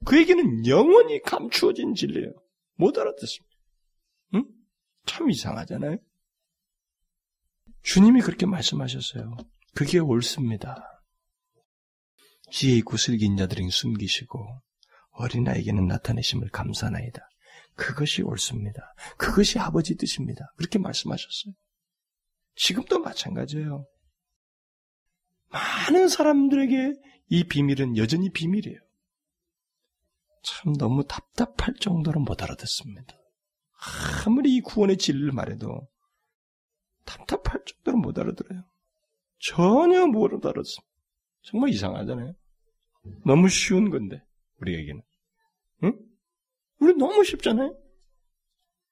그에게는 0.04 0.66
영원히 0.66 1.20
감추어진 1.22 1.94
진리예요. 1.94 2.32
못 2.74 2.98
알아듣습니다. 2.98 3.56
응? 4.34 4.44
참 5.06 5.30
이상하잖아요. 5.30 5.98
주님이 7.82 8.20
그렇게 8.20 8.46
말씀하셨어요. 8.46 9.36
그게 9.74 9.98
옳습니다. 9.98 10.99
지혜 12.50 12.76
있고 12.78 12.96
슬긴 12.96 13.36
자들은 13.36 13.70
숨기시고 13.70 14.60
어린아이에게는 15.12 15.86
나타내심을 15.86 16.50
감사나이다. 16.50 17.20
그것이 17.76 18.22
옳습니다. 18.22 18.94
그것이 19.16 19.58
아버지 19.58 19.96
뜻입니다. 19.96 20.52
그렇게 20.56 20.78
말씀하셨어요. 20.78 21.54
지금도 22.56 22.98
마찬가지예요. 22.98 23.86
많은 25.48 26.08
사람들에게 26.08 26.94
이 27.28 27.44
비밀은 27.44 27.96
여전히 27.96 28.30
비밀이에요. 28.30 28.78
참 30.42 30.74
너무 30.74 31.04
답답할 31.04 31.74
정도로 31.80 32.20
못 32.20 32.42
알아듣습니다. 32.42 33.14
아무리 34.26 34.56
이 34.56 34.60
구원의 34.60 34.98
진리를 34.98 35.32
말해도 35.32 35.88
답답할 37.04 37.64
정도로 37.64 37.98
못 37.98 38.18
알아들어요. 38.18 38.64
전혀 39.38 40.06
못 40.06 40.28
알아들었어. 40.28 40.82
정말 41.42 41.70
이상하잖아요. 41.70 42.34
너무 43.24 43.48
쉬운 43.48 43.90
건데 43.90 44.22
우리에게는. 44.60 45.02
응? 45.84 45.98
우리 46.78 46.94
너무 46.94 47.24
쉽잖아요. 47.24 47.76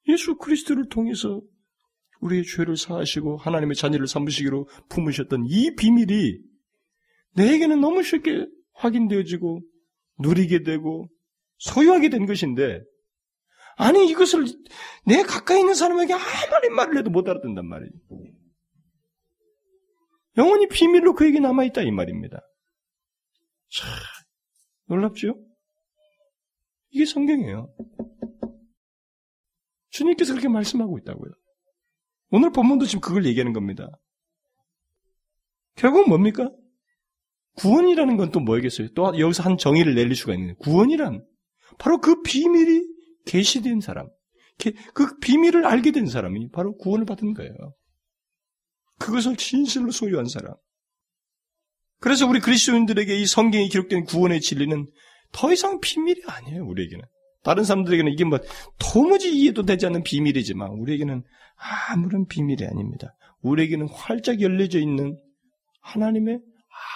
예수 0.09 0.37
그리스도를 0.37 0.89
통해서 0.89 1.43
우리의 2.21 2.45
죄를 2.45 2.77
사하시고 2.77 3.37
하나님의 3.37 3.77
자녀를 3.77 4.07
삼으시기로 4.07 4.69
품으셨던 4.89 5.47
이 5.49 5.75
비밀이 5.77 6.39
내게는 7.37 7.81
너무 7.81 8.03
쉽게 8.03 8.47
확인되어지고 8.75 9.61
누리게 10.21 10.63
되고 10.63 11.09
소유하게 11.59 12.09
된 12.09 12.27
것인데 12.27 12.83
아니 13.77 14.09
이것을 14.11 14.47
내 15.07 15.23
가까이 15.23 15.61
있는 15.61 15.75
사람에게 15.75 16.13
아무리 16.13 16.69
말을 16.71 16.99
해도 16.99 17.11
못 17.11 17.29
알아듣는단 17.29 17.67
말이에요. 17.67 17.93
영원히 20.39 20.69
비밀로 20.69 21.15
그에게 21.15 21.41
남아있다 21.41 21.83
이 21.83 21.91
말입니다. 21.91 22.41
참 23.71 23.89
놀랍죠? 24.87 25.35
이게 26.91 27.05
성경이에요. 27.05 27.75
주님께서 29.91 30.33
그렇게 30.33 30.49
말씀하고 30.49 30.99
있다고요. 30.99 31.31
오늘 32.31 32.51
본문도 32.53 32.87
지금 32.87 33.01
그걸 33.01 33.27
얘기하는 33.27 33.53
겁니다. 33.53 33.91
결국 35.75 36.09
뭡니까? 36.09 36.51
구원이라는 37.57 38.17
건 38.17 38.31
또 38.31 38.41
뭐겠어요? 38.41 38.89
또 38.95 39.19
여기서 39.19 39.43
한 39.43 39.59
정의를 39.59 39.95
내릴 39.95 40.15
수가 40.15 40.35
있는 40.35 40.47
거예요. 40.49 40.57
구원이란 40.59 41.27
바로 41.79 42.01
그 42.01 42.23
비밀이 42.23 42.83
계시된 43.27 43.81
사람, 43.81 44.09
그 44.95 45.19
비밀을 45.19 45.67
알게 45.67 45.91
된 45.91 46.07
사람이 46.07 46.51
바로 46.51 46.77
구원을 46.77 47.05
받은 47.05 47.35
거예요. 47.35 47.53
그것을 49.09 49.37
진실로 49.37 49.91
소유한 49.91 50.27
사람. 50.27 50.55
그래서 51.99 52.27
우리 52.27 52.41
그리스도인들에게 52.41 53.17
이 53.17 53.27
성경에 53.27 53.67
기록된 53.69 54.05
구원의 54.05 54.43
진리는 54.43 54.87
더 55.33 55.51
이상 55.51 55.81
비밀이 55.81 56.21
아니에요, 56.27 56.65
우리에게는. 56.67 57.05
다른 57.43 57.65
사람들에게는 57.65 58.13
이게 58.13 58.25
뭐 58.25 58.39
도무지 58.79 59.35
이해도 59.35 59.65
되지 59.65 59.87
않는 59.87 60.03
비밀이지만 60.03 60.69
우리에게는 60.71 61.25
아무런 61.89 62.27
비밀이 62.27 62.67
아닙니다. 62.67 63.17
우리에게는 63.41 63.89
활짝 63.89 64.43
열려져 64.43 64.79
있는 64.79 65.19
하나님의 65.81 66.41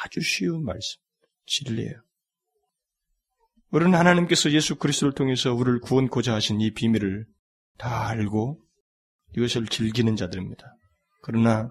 아주 0.04 0.20
쉬운 0.20 0.64
말씀, 0.64 1.00
진리예요. 1.46 1.94
우리는 3.70 3.94
하나님께서 3.94 4.50
예수 4.50 4.76
그리스도를 4.76 5.14
통해서 5.14 5.54
우리를 5.54 5.80
구원코자 5.80 6.34
하신 6.34 6.60
이 6.60 6.74
비밀을 6.74 7.24
다 7.78 8.08
알고 8.08 8.60
이것을 9.34 9.66
즐기는 9.66 10.14
자들입니다. 10.14 10.76
그러나 11.22 11.70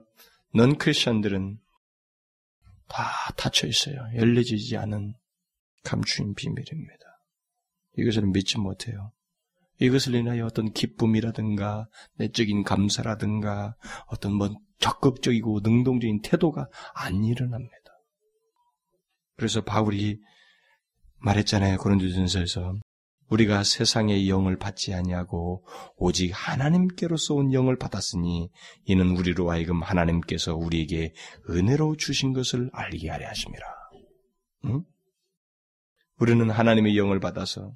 넌 0.53 0.77
크리스천들은 0.77 1.59
다 2.87 3.33
닫혀 3.37 3.67
있어요. 3.67 3.97
열려지지 4.15 4.77
않은 4.77 5.13
감추인 5.83 6.33
비밀입니다. 6.35 7.05
이것을 7.97 8.25
믿지 8.27 8.57
못해요. 8.57 9.11
이것을 9.79 10.13
인하여 10.13 10.45
어떤 10.45 10.71
기쁨이라든가 10.73 11.87
내적인 12.15 12.63
감사라든가 12.63 13.75
어떤 14.07 14.33
뭐 14.33 14.49
적극적이고 14.79 15.61
능동적인 15.63 16.21
태도가 16.21 16.67
안 16.93 17.23
일어납니다. 17.23 17.75
그래서 19.37 19.61
바울이 19.61 20.19
말했잖아요. 21.17 21.77
고린도전서에서 21.77 22.75
우리가 23.31 23.63
세상의 23.63 24.29
영을 24.29 24.57
받지 24.57 24.93
아니하고 24.93 25.65
오직 25.95 26.31
하나님께로서 26.31 27.33
온 27.33 27.53
영을 27.53 27.77
받았으니 27.77 28.49
이는 28.85 29.17
우리로 29.17 29.49
하여금 29.49 29.81
하나님께서 29.81 30.55
우리에게 30.55 31.13
은혜로 31.49 31.95
주신 31.95 32.33
것을 32.33 32.69
알게 32.73 33.09
하려 33.09 33.27
하심이라. 33.27 33.65
응? 34.65 34.83
우리는 36.19 36.49
하나님의 36.49 36.97
영을 36.97 37.19
받아서 37.21 37.73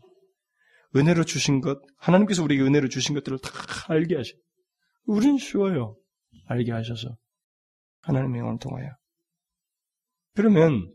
은혜로 0.95 1.23
주신 1.23 1.61
것, 1.61 1.81
하나님께서 1.97 2.43
우리에게 2.43 2.63
은혜로 2.63 2.89
주신 2.89 3.15
것들을 3.15 3.39
다 3.39 3.49
알게 3.87 4.15
하셔. 4.15 4.33
우리는 5.05 5.37
쉬워요. 5.37 5.97
알게 6.47 6.71
하셔서. 6.73 7.17
하나님의 8.01 8.41
영을 8.41 8.59
통하여. 8.59 8.89
그러면 10.35 10.93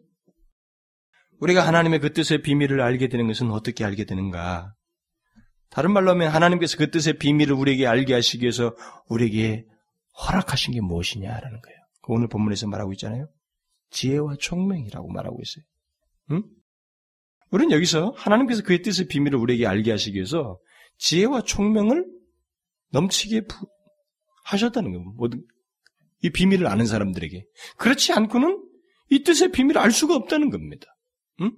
우리가 1.40 1.66
하나님의 1.66 2.00
그 2.00 2.12
뜻의 2.12 2.42
비밀을 2.42 2.80
알게 2.80 3.08
되는 3.08 3.26
것은 3.26 3.50
어떻게 3.50 3.84
알게 3.84 4.04
되는가? 4.04 4.74
다른 5.70 5.92
말로 5.92 6.10
하면 6.10 6.30
하나님께서 6.30 6.76
그 6.76 6.90
뜻의 6.90 7.18
비밀을 7.18 7.54
우리에게 7.54 7.86
알게 7.86 8.12
하시기 8.12 8.42
위해서 8.42 8.76
우리에게 9.08 9.64
허락하신 10.26 10.74
게 10.74 10.80
무엇이냐라는 10.80 11.60
거예요. 11.60 11.78
그 12.02 12.12
오늘 12.12 12.28
본문에서 12.28 12.66
말하고 12.66 12.92
있잖아요. 12.92 13.28
지혜와 13.90 14.36
총명이라고 14.38 15.08
말하고 15.08 15.38
있어요. 15.40 15.64
응? 16.32 16.42
우리는 17.50 17.72
여기서 17.72 18.14
하나님께서 18.16 18.62
그의 18.62 18.82
뜻의 18.82 19.08
비밀을 19.08 19.38
우리에게 19.38 19.66
알게 19.66 19.90
하시기 19.90 20.16
위해서 20.16 20.58
지혜와 20.98 21.42
총명을 21.42 22.04
넘치게 22.90 23.46
부... 23.46 23.66
하셨다는 24.44 24.92
거예요. 24.92 25.12
모든 25.16 25.42
이 26.22 26.30
비밀을 26.30 26.66
아는 26.66 26.86
사람들에게. 26.86 27.44
그렇지 27.78 28.12
않고는 28.12 28.62
이 29.10 29.22
뜻의 29.22 29.52
비밀을 29.52 29.80
알 29.80 29.90
수가 29.90 30.14
없다는 30.14 30.50
겁니다. 30.50 30.86
응? 31.40 31.52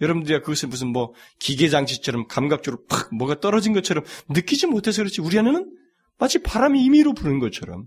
여러분들이 0.00 0.38
그것을 0.40 0.68
무슨 0.68 0.88
뭐 0.88 1.14
기계장치처럼 1.38 2.26
감각적으로 2.26 2.84
팍 2.86 3.14
뭐가 3.14 3.40
떨어진 3.40 3.72
것처럼 3.72 4.04
느끼지 4.30 4.66
못해서 4.66 5.02
그렇지 5.02 5.20
우리 5.20 5.38
안에는 5.38 5.76
마치 6.18 6.42
바람이 6.42 6.84
임의로 6.84 7.14
부는 7.14 7.38
것처럼 7.38 7.86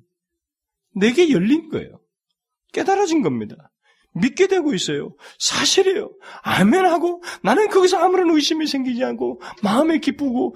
내게 0.96 1.30
열린 1.30 1.70
거예요. 1.70 2.00
깨달아진 2.72 3.22
겁니다. 3.22 3.72
믿게 4.14 4.48
되고 4.48 4.74
있어요. 4.74 5.16
사실이에요. 5.40 6.10
아멘하고 6.42 7.22
나는 7.44 7.70
거기서 7.70 7.98
아무런 7.98 8.30
의심이 8.32 8.66
생기지 8.66 9.04
않고 9.04 9.42
마음에 9.62 10.00
기쁘고 10.00 10.56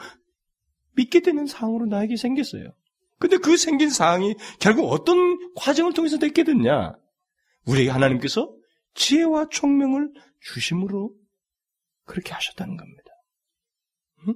믿게 0.95 1.19
되는 1.19 1.45
상황으로 1.45 1.85
나에게 1.85 2.15
생겼어요. 2.15 2.73
근데 3.19 3.37
그 3.37 3.57
생긴 3.57 3.89
상황이 3.89 4.35
결국 4.59 4.89
어떤 4.91 5.37
과정을 5.55 5.93
통해서 5.93 6.17
됐게 6.17 6.45
됐냐? 6.45 6.93
우리에게 7.65 7.89
하나님께서 7.89 8.53
지혜와 8.93 9.47
총명을 9.49 10.11
주심으로 10.41 11.13
그렇게 12.05 12.33
하셨다는 12.33 12.77
겁니다. 12.77 13.11
응? 14.27 14.33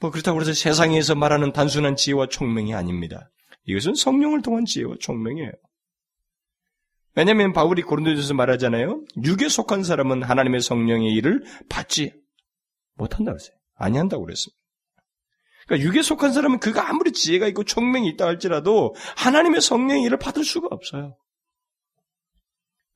뭐 0.00 0.10
그렇다고 0.10 0.40
해서 0.40 0.52
세상에서 0.52 1.14
말하는 1.14 1.52
단순한 1.52 1.96
지혜와 1.96 2.28
총명이 2.28 2.74
아닙니다. 2.74 3.30
이것은 3.64 3.94
성령을 3.94 4.42
통한 4.42 4.64
지혜와 4.64 4.96
총명이에요. 5.00 5.52
왜냐하면 7.14 7.52
바울이 7.52 7.82
고린도전서 7.82 8.34
말하잖아요. 8.34 9.04
육에 9.24 9.48
속한 9.48 9.82
사람은 9.82 10.22
하나님의 10.22 10.60
성령의 10.60 11.12
일을 11.14 11.42
받지 11.68 12.12
못한다고 12.94 13.36
했어요. 13.36 13.56
아니한다고 13.74 14.24
그랬습니다. 14.24 14.58
그러니까 15.66 15.88
육에 15.88 16.02
속한 16.02 16.32
사람은 16.32 16.60
그가 16.60 16.88
아무리 16.88 17.12
지혜가 17.12 17.46
있고 17.48 17.64
총명이 17.64 18.08
있다 18.10 18.26
할지라도 18.26 18.94
하나님의 19.16 19.60
성령의 19.60 20.02
일을 20.04 20.18
받을 20.18 20.44
수가 20.44 20.68
없어요. 20.70 21.16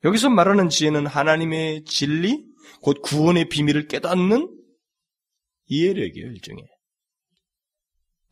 여기서 0.05 0.31
말하는 0.31 0.69
지혜는 0.69 1.07
하나님의 1.07 1.85
진리, 1.85 2.45
곧 2.81 3.01
구원의 3.03 3.49
비밀을 3.49 3.87
깨닫는 3.89 4.49
이해력이에요, 5.67 6.29
일종의. 6.33 6.65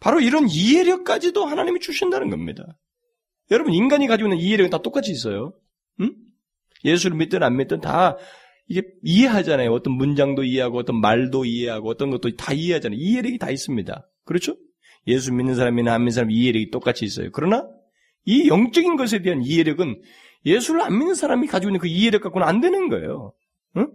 바로 0.00 0.20
이런 0.20 0.48
이해력까지도 0.48 1.44
하나님이 1.44 1.80
주신다는 1.80 2.30
겁니다. 2.30 2.64
여러분, 3.50 3.72
인간이 3.72 4.06
가지고 4.06 4.30
있는 4.30 4.44
이해력은 4.44 4.70
다 4.70 4.78
똑같이 4.82 5.10
있어요. 5.12 5.54
응? 6.00 6.14
예수를 6.84 7.16
믿든 7.16 7.42
안 7.42 7.56
믿든 7.56 7.80
다 7.80 8.16
이게 8.66 8.82
이해하잖아요. 9.02 9.72
어떤 9.72 9.94
문장도 9.94 10.44
이해하고 10.44 10.78
어떤 10.78 11.00
말도 11.00 11.44
이해하고 11.44 11.88
어떤 11.90 12.10
것도 12.10 12.36
다 12.36 12.52
이해하잖아요. 12.52 12.98
이해력이 12.98 13.38
다 13.38 13.50
있습니다. 13.50 14.08
그렇죠? 14.24 14.56
예수 15.06 15.32
믿는 15.32 15.54
사람이나 15.56 15.92
안 15.92 16.02
믿는 16.02 16.12
사람 16.12 16.30
이해력이 16.30 16.70
똑같이 16.70 17.04
있어요. 17.04 17.30
그러나 17.32 17.66
이 18.24 18.48
영적인 18.48 18.96
것에 18.96 19.22
대한 19.22 19.42
이해력은 19.42 20.00
예수를 20.44 20.80
안 20.82 20.98
믿는 20.98 21.14
사람이 21.14 21.46
가지고 21.46 21.70
있는 21.70 21.80
그 21.80 21.86
이해력 21.86 22.22
갖고는 22.22 22.46
안 22.46 22.60
되는 22.60 22.88
거예요. 22.88 23.34
응? 23.76 23.92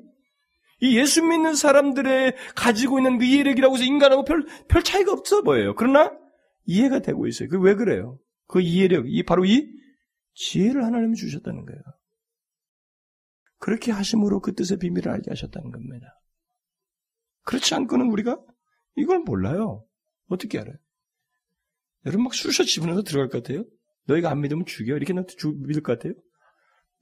이 0.81 0.97
예수 0.97 1.23
믿는 1.23 1.55
사람들의 1.55 2.35
가지고 2.55 2.99
있는 2.99 3.17
그 3.17 3.25
이해력이라고 3.25 3.75
해서 3.75 3.83
인간하고 3.85 4.23
별, 4.25 4.45
별 4.67 4.83
차이가 4.83 5.11
없어 5.11 5.41
보여요. 5.41 5.73
그러나 5.75 6.11
이해가 6.65 6.99
되고 6.99 7.27
있어요. 7.27 7.49
그 7.49 7.59
왜 7.59 7.75
그래요? 7.75 8.19
그 8.47 8.61
이해력, 8.61 9.05
이 9.07 9.23
바로 9.23 9.45
이 9.45 9.67
지혜를 10.33 10.83
하나님이 10.83 11.15
주셨다는 11.15 11.65
거예요. 11.65 11.81
그렇게 13.57 13.91
하심으로 13.91 14.41
그 14.41 14.53
뜻의 14.53 14.77
비밀을 14.77 15.09
알게 15.09 15.31
하셨다는 15.31 15.71
겁니다. 15.71 16.07
그렇지 17.43 17.73
않고는 17.73 18.07
우리가 18.11 18.37
이걸 18.97 19.19
몰라요. 19.19 19.85
어떻게 20.27 20.59
알아요? 20.59 20.75
여러분 22.05 22.25
막 22.25 22.33
쑤셔 22.35 22.63
집어넣어서 22.63 23.01
들어갈 23.03 23.29
것 23.29 23.41
같아요? 23.41 23.63
너희가 24.05 24.29
안 24.29 24.41
믿으면 24.41 24.65
죽여. 24.65 24.95
이렇게 24.95 25.13
나한테 25.13 25.33
믿을 25.67 25.81
것 25.81 25.97
같아요? 25.97 26.13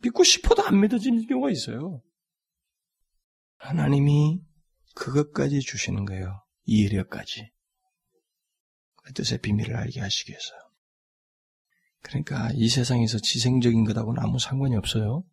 믿고 0.03 0.23
싶어도 0.23 0.63
안 0.63 0.81
믿어지는 0.81 1.25
경우가 1.27 1.49
있어요. 1.51 2.01
하나님이 3.57 4.41
그것까지 4.95 5.61
주시는 5.61 6.05
거예요. 6.05 6.43
이해력까지. 6.65 7.51
그 9.03 9.13
뜻의 9.13 9.39
비밀을 9.39 9.75
알게 9.75 9.99
하시기 9.99 10.31
위해서. 10.31 10.53
그러니까 12.01 12.51
이 12.53 12.67
세상에서 12.67 13.17
지생적인 13.19 13.85
것하고는 13.85 14.21
아무 14.21 14.39
상관이 14.39 14.75
없어요. 14.75 15.23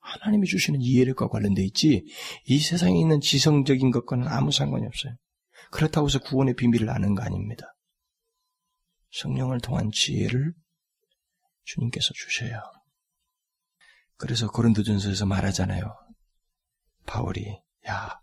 하나님이 0.00 0.46
주시는 0.46 0.80
이해력과 0.80 1.28
관련돼 1.28 1.62
있지 1.66 2.04
이 2.46 2.58
세상에 2.58 2.98
있는 2.98 3.20
지성적인 3.20 3.90
것과는 3.92 4.26
아무 4.26 4.50
상관이 4.50 4.86
없어요. 4.86 5.16
그렇다고 5.70 6.08
해서 6.08 6.18
구원의 6.18 6.56
비밀을 6.56 6.90
아는 6.90 7.14
거 7.14 7.22
아닙니다. 7.22 7.76
성령을 9.12 9.60
통한 9.60 9.90
지혜를 9.92 10.52
주님께서 11.64 12.12
주셔요. 12.14 12.60
그래서 14.20 14.50
고린도전서에서 14.50 15.24
말하잖아요. 15.24 15.96
바울이 17.06 17.58
야 17.88 18.20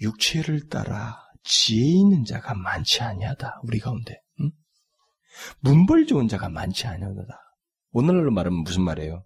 육체를 0.00 0.68
따라 0.68 1.20
지혜 1.42 1.84
있는 1.84 2.24
자가 2.24 2.54
많지 2.54 3.02
아니하다 3.02 3.60
우리 3.64 3.80
가운데 3.80 4.22
응? 4.40 4.52
문벌 5.58 6.06
좋은 6.06 6.28
자가 6.28 6.48
많지 6.48 6.86
아니하다. 6.86 7.36
오늘날로 7.90 8.30
말하면 8.30 8.60
무슨 8.60 8.82
말이에요? 8.82 9.24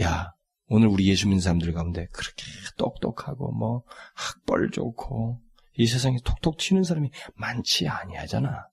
야 0.00 0.32
오늘 0.66 0.86
우리 0.86 1.08
예수 1.08 1.26
믿는 1.26 1.40
사람들 1.40 1.72
가운데 1.72 2.06
그렇게 2.12 2.44
똑똑하고 2.78 3.52
뭐 3.52 3.82
학벌 4.14 4.70
좋고 4.70 5.42
이 5.74 5.88
세상에 5.88 6.18
톡톡 6.24 6.56
튀는 6.56 6.84
사람이 6.84 7.10
많지 7.34 7.88
아니하잖아. 7.88 8.68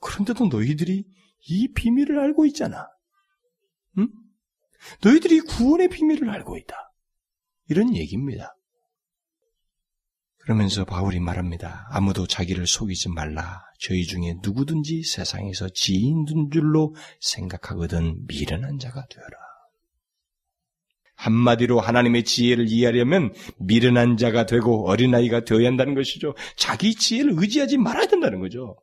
그런데도 0.00 0.48
너희들이 0.48 1.04
이 1.48 1.72
비밀을 1.74 2.18
알고 2.18 2.44
있잖아. 2.46 2.88
응? 3.98 4.08
너희들이 5.02 5.40
구원의 5.40 5.88
비밀을 5.88 6.30
알고 6.30 6.56
있다. 6.56 6.74
이런 7.68 7.94
얘기입니다. 7.96 8.56
그러면서 10.38 10.84
바울이 10.84 11.18
말합니다. 11.18 11.88
아무도 11.90 12.26
자기를 12.28 12.68
속이지 12.68 13.08
말라. 13.08 13.62
저희 13.80 14.04
중에 14.04 14.36
누구든지 14.44 15.02
세상에서 15.02 15.68
지인인 15.70 16.50
줄로 16.52 16.94
생각하거든 17.20 18.26
미련한 18.28 18.78
자가 18.78 19.04
되어라. 19.10 19.36
한마디로 21.16 21.80
하나님의 21.80 22.24
지혜를 22.24 22.66
이해하려면 22.68 23.32
미련한 23.58 24.16
자가 24.16 24.46
되고 24.46 24.88
어린아이가 24.88 25.44
되어야 25.44 25.66
한다는 25.66 25.94
것이죠. 25.94 26.36
자기 26.56 26.94
지혜를 26.94 27.32
의지하지 27.36 27.78
말아야 27.78 28.06
된다는 28.06 28.38
거죠. 28.38 28.76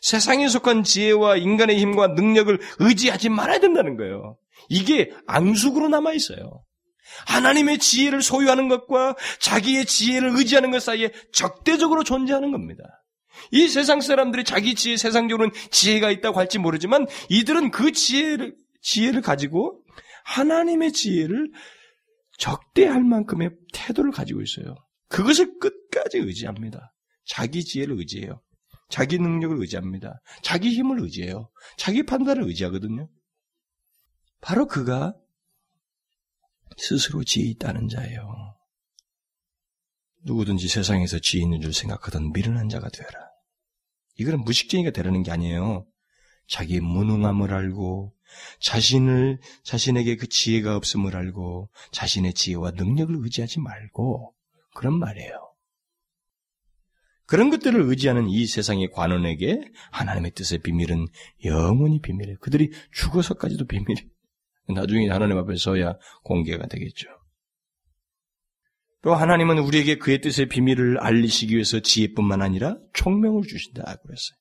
세상에 0.00 0.48
속한 0.48 0.84
지혜와 0.84 1.36
인간의 1.36 1.78
힘과 1.78 2.08
능력을 2.08 2.58
의지하지 2.78 3.28
말아야 3.28 3.58
된다는 3.58 3.96
거예요. 3.96 4.38
이게 4.70 5.12
앙숙으로 5.26 5.88
남아 5.88 6.14
있어요. 6.14 6.64
하나님의 7.26 7.78
지혜를 7.78 8.22
소유하는 8.22 8.68
것과 8.68 9.16
자기의 9.40 9.84
지혜를 9.84 10.30
의지하는 10.36 10.70
것 10.70 10.80
사이에 10.80 11.12
적대적으로 11.32 12.04
존재하는 12.04 12.52
겁니다. 12.52 12.84
이 13.50 13.68
세상 13.68 14.00
사람들이 14.00 14.44
자기 14.44 14.74
지혜, 14.74 14.96
세상적으로는 14.96 15.52
지혜가 15.70 16.10
있다고 16.10 16.38
할지 16.38 16.58
모르지만 16.58 17.06
이들은 17.28 17.72
그 17.72 17.92
지혜를, 17.92 18.54
지혜를 18.80 19.22
가지고 19.22 19.82
하나님의 20.24 20.92
지혜를 20.92 21.50
적대할 22.38 23.02
만큼의 23.02 23.50
태도를 23.72 24.12
가지고 24.12 24.40
있어요. 24.40 24.76
그것을 25.08 25.58
끝까지 25.58 26.18
의지합니다. 26.18 26.94
자기 27.26 27.64
지혜를 27.64 27.98
의지해요. 27.98 28.40
자기 28.88 29.18
능력을 29.18 29.56
의지합니다. 29.60 30.20
자기 30.42 30.70
힘을 30.70 31.00
의지해요. 31.02 31.50
자기 31.76 32.04
판단을 32.04 32.44
의지하거든요. 32.44 33.08
바로 34.40 34.66
그가 34.66 35.14
스스로 36.76 37.24
지혜 37.24 37.46
있다는 37.46 37.88
자예요. 37.88 38.56
누구든지 40.22 40.68
세상에서 40.68 41.18
지혜 41.18 41.42
있는 41.42 41.60
줄 41.60 41.72
생각하던 41.72 42.32
미련한 42.32 42.68
자가 42.68 42.88
되어라. 42.88 43.30
이거는 44.16 44.44
무식쟁이가 44.44 44.90
되라는 44.90 45.22
게 45.22 45.30
아니에요. 45.30 45.86
자기의 46.48 46.80
무능함을 46.80 47.52
알고 47.52 48.14
자신을 48.60 49.40
자신에게 49.64 50.16
그 50.16 50.28
지혜가 50.28 50.76
없음을 50.76 51.16
알고 51.16 51.70
자신의 51.92 52.34
지혜와 52.34 52.72
능력을 52.72 53.14
의지하지 53.18 53.60
말고 53.60 54.34
그런 54.74 54.98
말이에요. 54.98 55.50
그런 57.26 57.50
것들을 57.50 57.80
의지하는 57.82 58.28
이 58.28 58.46
세상의 58.46 58.90
관원에게 58.90 59.70
하나님의 59.92 60.32
뜻의 60.32 60.58
비밀은 60.62 61.06
영원히 61.44 62.00
비밀이에요. 62.00 62.38
그들이 62.40 62.72
죽어서까지도 62.92 63.66
비밀이에요. 63.66 64.10
나중에 64.72 65.08
하나님 65.08 65.38
앞에 65.38 65.56
서야 65.56 65.96
공개가 66.22 66.66
되겠죠. 66.66 67.08
또 69.02 69.14
하나님은 69.14 69.58
우리에게 69.58 69.96
그의 69.96 70.20
뜻의 70.20 70.48
비밀을 70.48 70.98
알리시기 70.98 71.54
위해서 71.54 71.80
지혜뿐만 71.80 72.42
아니라 72.42 72.76
총명을 72.92 73.42
주신다고 73.42 73.86
그랬어요. 74.02 74.36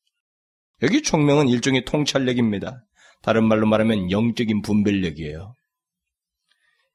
여기 0.81 1.01
총명은 1.01 1.47
일종의 1.47 1.85
통찰력입니다. 1.85 2.83
다른 3.21 3.47
말로 3.47 3.67
말하면 3.67 4.11
영적인 4.11 4.61
분별력이에요. 4.61 5.55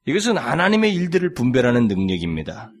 이것은 0.07 0.37
하나님의 0.37 0.93
일들을 0.93 1.33
분별하는 1.33 1.87
능력입니다. 1.87 2.71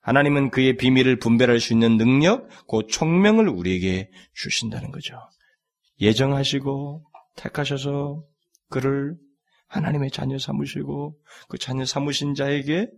하나님은 0.00 0.50
그의 0.50 0.76
비밀을 0.76 1.18
분별할 1.18 1.60
수 1.60 1.72
있는 1.72 1.96
능력, 1.96 2.48
그 2.68 2.86
총명을 2.88 3.48
우리에게 3.48 4.10
주신다는 4.34 4.90
거죠. 4.90 5.16
예정하시고 6.00 7.04
택하셔서 7.36 8.24
그를 8.68 9.16
하나님의 9.72 10.10
자녀 10.10 10.38
삼으시고 10.38 11.18
그 11.48 11.58
자녀 11.58 11.84
삼으신 11.86 12.34
자에게 12.34 12.88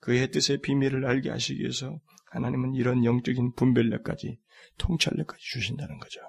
그의 0.00 0.30
뜻의 0.30 0.62
비밀을 0.62 1.04
알게 1.04 1.28
하시기 1.28 1.60
위해서 1.60 1.98
하나님은 2.30 2.74
이런 2.74 3.04
영적인 3.04 3.54
분별력까지 3.54 4.38
통찰력까지 4.78 5.42
주신다는 5.42 5.98
거죠. 5.98 6.20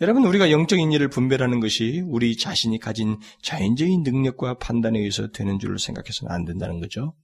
여러분 0.00 0.24
우리가 0.24 0.50
영적인 0.50 0.92
일을 0.92 1.08
분별하는 1.08 1.60
것이 1.60 2.00
우리 2.06 2.34
자신이 2.38 2.78
가진 2.78 3.18
자연적인 3.42 4.02
능력과 4.02 4.56
판단에 4.56 4.98
의해서 4.98 5.28
되는 5.28 5.58
줄로 5.58 5.76
생각해서는 5.76 6.34
안 6.34 6.46
된다는 6.46 6.80
거죠. 6.80 7.14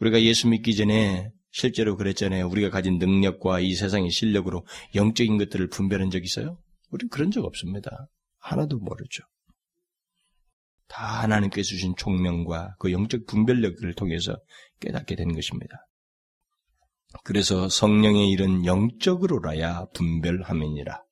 우리가 0.00 0.20
예수 0.20 0.48
믿기 0.48 0.76
전에 0.76 1.30
실제로 1.50 1.96
그랬잖아요. 1.96 2.46
우리가 2.48 2.68
가진 2.68 2.98
능력과 2.98 3.60
이 3.60 3.74
세상의 3.74 4.10
실력으로 4.10 4.66
영적인 4.94 5.38
것들을 5.38 5.70
분별한 5.70 6.10
적 6.10 6.22
있어요? 6.22 6.58
우리는 6.90 7.08
그런 7.08 7.30
적 7.30 7.42
없습니다. 7.46 8.06
하나도 8.38 8.78
모르죠. 8.78 9.22
다 10.88 11.22
하나님께서 11.22 11.68
주신 11.68 11.94
총명과 11.96 12.76
그 12.78 12.92
영적 12.92 13.26
분별력을 13.26 13.94
통해서 13.94 14.36
깨닫게 14.80 15.16
되는 15.16 15.34
것입니다. 15.34 15.86
그래서 17.24 17.68
성령의 17.68 18.30
일은 18.30 18.64
영적으로라야 18.64 19.86
분별함이니라. 19.94 21.02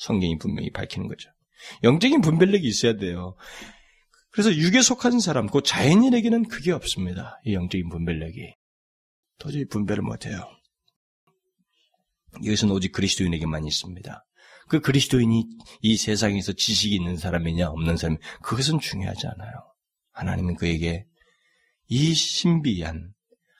성경이 0.00 0.38
분명히 0.38 0.70
밝히는 0.70 1.08
거죠. 1.08 1.30
영적인 1.82 2.20
분별력이 2.20 2.66
있어야 2.66 2.96
돼요. 2.96 3.36
그래서 4.30 4.54
육에 4.54 4.82
속한 4.82 5.20
사람, 5.20 5.46
그 5.46 5.62
자연인에게는 5.62 6.48
그게 6.48 6.72
없습니다. 6.72 7.40
이 7.44 7.54
영적인 7.54 7.88
분별력이. 7.88 8.54
도저히 9.38 9.64
분별을 9.66 10.02
못해요. 10.02 10.48
이것은 12.42 12.70
오직 12.70 12.92
그리스도인에게만 12.92 13.64
있습니다. 13.64 14.24
그 14.68 14.80
그리스도인이 14.80 15.46
이 15.82 15.96
세상에서 15.96 16.52
지식이 16.52 16.94
있는 16.94 17.16
사람이냐 17.16 17.68
없는 17.68 17.96
사람 17.96 18.18
그것은 18.42 18.80
중요하지 18.80 19.26
않아요. 19.26 19.52
하나님은 20.12 20.56
그에게 20.56 21.06
이 21.88 22.14
신비한 22.14 23.12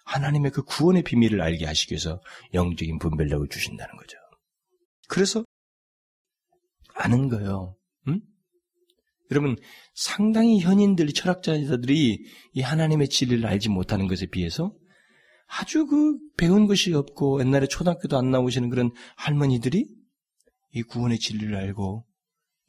하나님의 0.05 0.51
그 0.51 0.63
구원의 0.63 1.03
비밀을 1.03 1.41
알게 1.41 1.67
하시기 1.67 1.93
위해서 1.93 2.21
영적인 2.53 2.99
분별력을 2.99 3.49
주신다는 3.49 3.97
거죠. 3.97 4.17
그래서 5.09 5.45
아는 6.95 7.29
거예요. 7.29 7.77
응? 8.09 8.21
여러분 9.31 9.57
상당히 9.95 10.61
현인들, 10.61 11.13
철학자들이 11.13 12.19
이 12.53 12.61
하나님의 12.61 13.09
진리를 13.09 13.45
알지 13.47 13.69
못하는 13.69 14.07
것에 14.07 14.27
비해서 14.27 14.75
아주 15.47 15.87
그 15.87 16.19
배운 16.37 16.67
것이 16.67 16.93
없고 16.93 17.41
옛날에 17.41 17.67
초등학교도 17.67 18.17
안 18.17 18.31
나오시는 18.31 18.71
그런 18.71 18.91
할머니들이 19.17 19.87
이 20.75 20.83
구원의 20.83 21.19
진리를 21.19 21.55
알고 21.55 22.07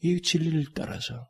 이 0.02 0.22
진리를 0.22 0.66
따라서 0.76 1.28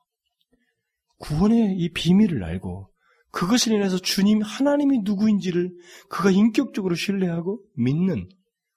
구원의 1.19 1.77
이 1.77 1.89
비밀을 1.89 2.43
알고 2.43 2.91
그것을 3.31 3.73
인해서 3.73 3.97
주님 3.97 4.41
하나님이 4.41 4.99
누구인지를 5.03 5.71
그가 6.09 6.31
인격적으로 6.31 6.95
신뢰하고 6.95 7.63
믿는 7.77 8.29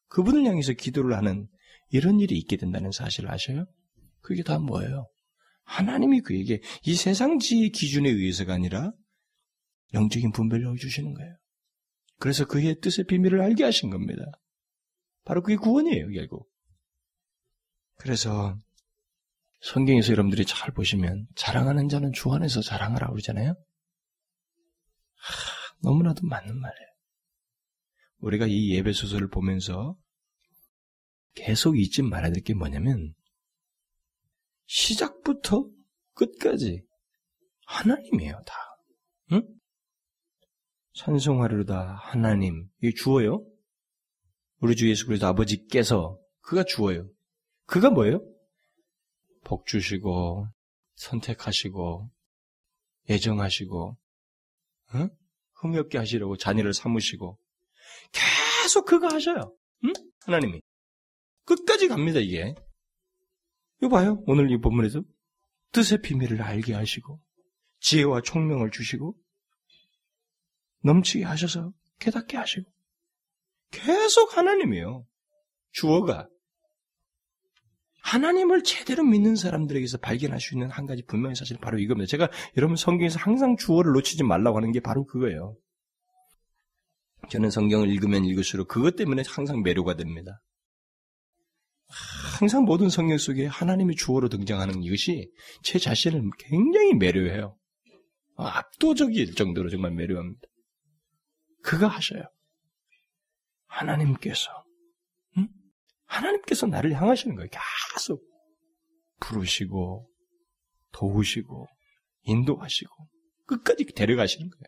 그분을 0.08 0.44
향해서 0.44 0.72
기도를 0.72 1.16
하는 1.16 1.48
이런 1.90 2.20
일이 2.20 2.36
있게 2.38 2.56
된다는 2.56 2.90
사실을 2.90 3.30
아셔요? 3.30 3.66
그게 4.20 4.42
다 4.42 4.58
뭐예요? 4.58 5.08
하나님이 5.64 6.20
그에게 6.20 6.60
이 6.84 6.94
세상지의 6.94 7.70
기준에 7.70 8.08
의해서가 8.08 8.54
아니라 8.54 8.92
영적인 9.94 10.32
분별력을 10.32 10.76
주시는 10.76 11.14
거예요. 11.14 11.36
그래서 12.18 12.46
그의 12.46 12.80
뜻의 12.80 13.06
비밀을 13.06 13.40
알게 13.40 13.64
하신 13.64 13.90
겁니다. 13.90 14.22
바로 15.24 15.42
그게 15.42 15.56
구원이에요, 15.56 16.08
결국. 16.08 16.48
그래서 17.98 18.56
성경에서 19.60 20.12
여러분들이 20.12 20.46
잘 20.46 20.72
보시면 20.72 21.26
자랑하는 21.34 21.88
자는 21.88 22.12
주 22.12 22.32
안에서 22.32 22.60
자랑하라고 22.60 23.14
그러잖아요. 23.14 23.50
하, 23.50 23.54
너무나도 25.82 26.26
맞는 26.26 26.58
말이에요. 26.58 26.88
우리가 28.20 28.46
이 28.46 28.70
예배 28.70 28.92
소설을 28.92 29.28
보면서 29.28 29.96
계속 31.34 31.78
잊지 31.78 32.02
말아야 32.02 32.32
될 32.32 32.42
게 32.42 32.54
뭐냐면 32.54 33.14
시작부터 34.66 35.68
끝까지 36.14 36.82
하나님이에요, 37.66 38.42
다. 38.46 38.54
응? 39.32 39.42
찬송하리로다 40.94 41.94
하나님. 42.00 42.68
이게 42.82 42.92
주어요? 42.94 43.44
우리 44.60 44.74
주 44.74 44.88
예수 44.90 45.06
그리스도 45.06 45.26
아버지께서 45.26 46.18
그가 46.40 46.64
주어요. 46.64 47.08
그가 47.68 47.90
뭐예요? 47.90 48.24
복 49.44 49.66
주시고 49.66 50.48
선택하시고 50.96 52.10
예정하시고 53.10 53.98
응? 54.94 55.10
없게 55.78 55.98
하시려고 55.98 56.36
자녀를 56.38 56.72
삼으시고 56.72 57.38
계속 58.12 58.86
그거 58.86 59.08
하셔요. 59.08 59.54
응? 59.84 59.92
하나님이 60.20 60.62
끝까지 61.44 61.88
갑니다 61.88 62.20
이게. 62.20 62.54
이거 63.82 63.90
봐요. 63.90 64.22
오늘 64.26 64.50
이 64.50 64.58
본문에서 64.58 65.02
뜻의 65.72 66.00
비밀을 66.02 66.40
알게 66.40 66.72
하시고 66.72 67.20
지혜와 67.80 68.22
총명을 68.22 68.70
주시고 68.70 69.14
넘치게 70.84 71.24
하셔서 71.24 71.72
깨닫게 72.00 72.38
하시고 72.38 72.70
계속 73.72 74.38
하나님이에요. 74.38 75.06
주어가 75.72 76.28
하나님을 78.08 78.62
제대로 78.62 79.04
믿는 79.04 79.36
사람들에게서 79.36 79.98
발견할 79.98 80.40
수 80.40 80.54
있는 80.54 80.70
한 80.70 80.86
가지 80.86 81.02
분명한 81.04 81.34
사실은 81.34 81.60
바로 81.60 81.78
이겁니다. 81.78 82.08
제가 82.08 82.30
여러분 82.56 82.76
성경에서 82.76 83.18
항상 83.18 83.56
주어를 83.56 83.92
놓치지 83.92 84.24
말라고 84.24 84.56
하는 84.56 84.72
게 84.72 84.80
바로 84.80 85.04
그거예요. 85.04 85.56
저는 87.28 87.50
성경을 87.50 87.90
읽으면 87.90 88.24
읽을수록 88.24 88.68
그것 88.68 88.96
때문에 88.96 89.22
항상 89.28 89.62
매료가 89.62 89.96
됩니다. 89.96 90.40
항상 92.38 92.64
모든 92.64 92.88
성경 92.88 93.18
속에 93.18 93.46
하나님이 93.46 93.94
주어로 93.96 94.28
등장하는 94.28 94.82
이것이 94.82 95.30
제 95.62 95.78
자신을 95.78 96.30
굉장히 96.38 96.94
매료해요. 96.94 97.58
압도적일 98.36 99.34
정도로 99.34 99.68
정말 99.68 99.90
매료합니다. 99.92 100.40
그가 101.62 101.88
하셔요. 101.88 102.22
하나님께서 103.66 104.50
응? 104.50 104.67
하나님께서 106.08 106.66
나를 106.66 106.92
향하시는 106.94 107.36
거예요. 107.36 107.48
계속 107.94 108.22
부르시고 109.20 110.08
도우시고 110.92 111.66
인도하시고 112.22 112.90
끝까지 113.46 113.84
데려가시는 113.84 114.50
거예요. 114.50 114.64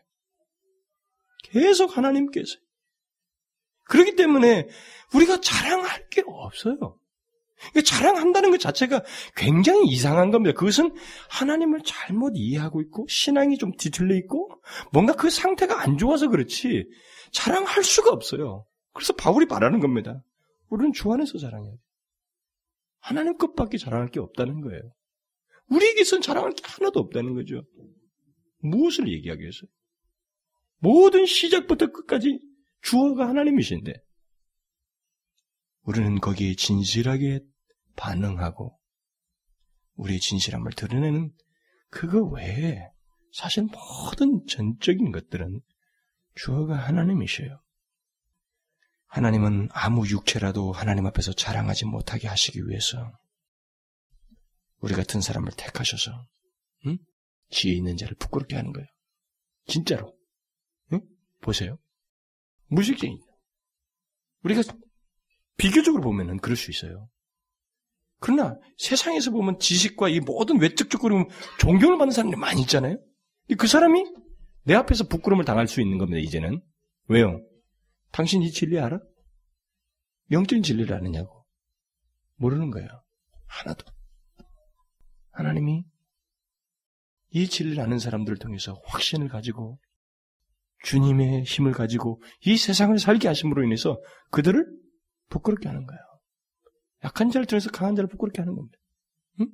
계속 1.43 1.97
하나님께서 1.97 2.55
그렇기 3.85 4.15
때문에 4.15 4.67
우리가 5.13 5.41
자랑할 5.41 6.07
게 6.09 6.23
없어요. 6.25 6.97
자랑한다는 7.85 8.49
것 8.51 8.59
자체가 8.59 9.03
굉장히 9.35 9.87
이상한 9.87 10.31
겁니다. 10.31 10.57
그것은 10.57 10.95
하나님을 11.29 11.81
잘못 11.85 12.33
이해하고 12.35 12.81
있고 12.81 13.05
신앙이 13.07 13.57
좀 13.57 13.71
뒤틀려 13.77 14.15
있고 14.15 14.49
뭔가 14.91 15.13
그 15.13 15.29
상태가 15.29 15.81
안 15.81 15.97
좋아서 15.97 16.27
그렇지 16.27 16.87
자랑할 17.31 17.83
수가 17.83 18.11
없어요. 18.11 18.65
그래서 18.93 19.13
바울이 19.13 19.45
말하는 19.45 19.79
겁니다. 19.79 20.23
우리는 20.71 20.93
주 20.93 21.11
안에서 21.11 21.37
자랑해야 21.37 21.73
돼. 21.73 21.77
하나님 22.99 23.37
것밖에 23.37 23.77
자랑할 23.77 24.09
게 24.09 24.19
없다는 24.19 24.61
거예요. 24.61 24.81
우리에게선 25.67 26.21
자랑할 26.21 26.53
게 26.53 26.63
하나도 26.65 26.99
없다는 26.99 27.33
거죠. 27.33 27.63
무엇을 28.59 29.11
얘기하겠어요? 29.11 29.69
모든 30.77 31.25
시작부터 31.25 31.91
끝까지 31.91 32.39
주어가 32.81 33.27
하나님이신데 33.27 33.93
우리는 35.83 36.19
거기에 36.19 36.55
진실하게 36.55 37.41
반응하고 37.95 38.79
우리의 39.95 40.19
진실함을 40.19 40.71
드러내는 40.73 41.31
그거 41.89 42.23
외에 42.23 42.87
사실 43.33 43.63
모든 43.63 44.45
전적인 44.47 45.11
것들은 45.11 45.59
주어가 46.35 46.75
하나님이셔요. 46.75 47.61
하나님은 49.11 49.67
아무 49.73 50.07
육체라도 50.07 50.71
하나님 50.71 51.05
앞에서 51.05 51.33
자랑하지 51.33 51.85
못하게 51.85 52.29
하시기 52.29 52.65
위해서 52.67 53.11
우리 54.79 54.93
같은 54.93 55.19
사람을 55.19 55.51
택하셔서 55.57 56.27
응? 56.85 56.97
지혜 57.49 57.73
있는 57.73 57.97
자를 57.97 58.15
부끄럽게 58.15 58.55
하는 58.55 58.71
거예요. 58.71 58.87
진짜로. 59.67 60.15
응? 60.93 61.01
보세요. 61.41 61.77
무식쟁이. 62.67 63.19
우리가 64.43 64.61
비교적으로 65.57 66.01
보면은 66.01 66.37
그럴 66.37 66.55
수 66.55 66.71
있어요. 66.71 67.09
그러나 68.19 68.55
세상에서 68.77 69.31
보면 69.31 69.59
지식과 69.59 70.07
이 70.07 70.21
모든 70.21 70.61
외적 70.61 70.89
적으로 70.89 71.27
존경을 71.59 71.97
받는 71.97 72.13
사람들이 72.13 72.39
많이 72.39 72.61
있잖아요. 72.61 72.97
그 73.57 73.67
사람이 73.67 74.05
내 74.63 74.73
앞에서 74.73 75.09
부끄러움을 75.09 75.43
당할 75.43 75.67
수 75.67 75.81
있는 75.81 75.97
겁니다, 75.97 76.19
이제는. 76.19 76.61
왜요? 77.09 77.41
당신 78.11 78.41
이 78.41 78.51
진리 78.51 78.79
알아? 78.79 78.99
영적인 80.31 80.63
진리를 80.63 80.93
아느냐고. 80.95 81.45
모르는 82.35 82.71
거예요. 82.71 82.87
하나도. 83.47 83.85
하나님이 85.31 85.83
이 87.31 87.47
진리를 87.47 87.81
아는 87.81 87.99
사람들을 87.99 88.37
통해서 88.37 88.81
확신을 88.85 89.29
가지고 89.29 89.79
주님의 90.83 91.43
힘을 91.43 91.71
가지고 91.71 92.21
이 92.45 92.57
세상을 92.57 92.97
살게 92.97 93.27
하심으로 93.27 93.63
인해서 93.63 94.01
그들을 94.31 94.65
부끄럽게 95.29 95.67
하는 95.67 95.85
거예요. 95.85 96.01
약한 97.03 97.31
자를 97.31 97.45
들어서 97.45 97.69
강한 97.69 97.95
자를 97.95 98.09
부끄럽게 98.09 98.41
하는 98.41 98.55
겁니다. 98.55 98.77
응? 99.39 99.47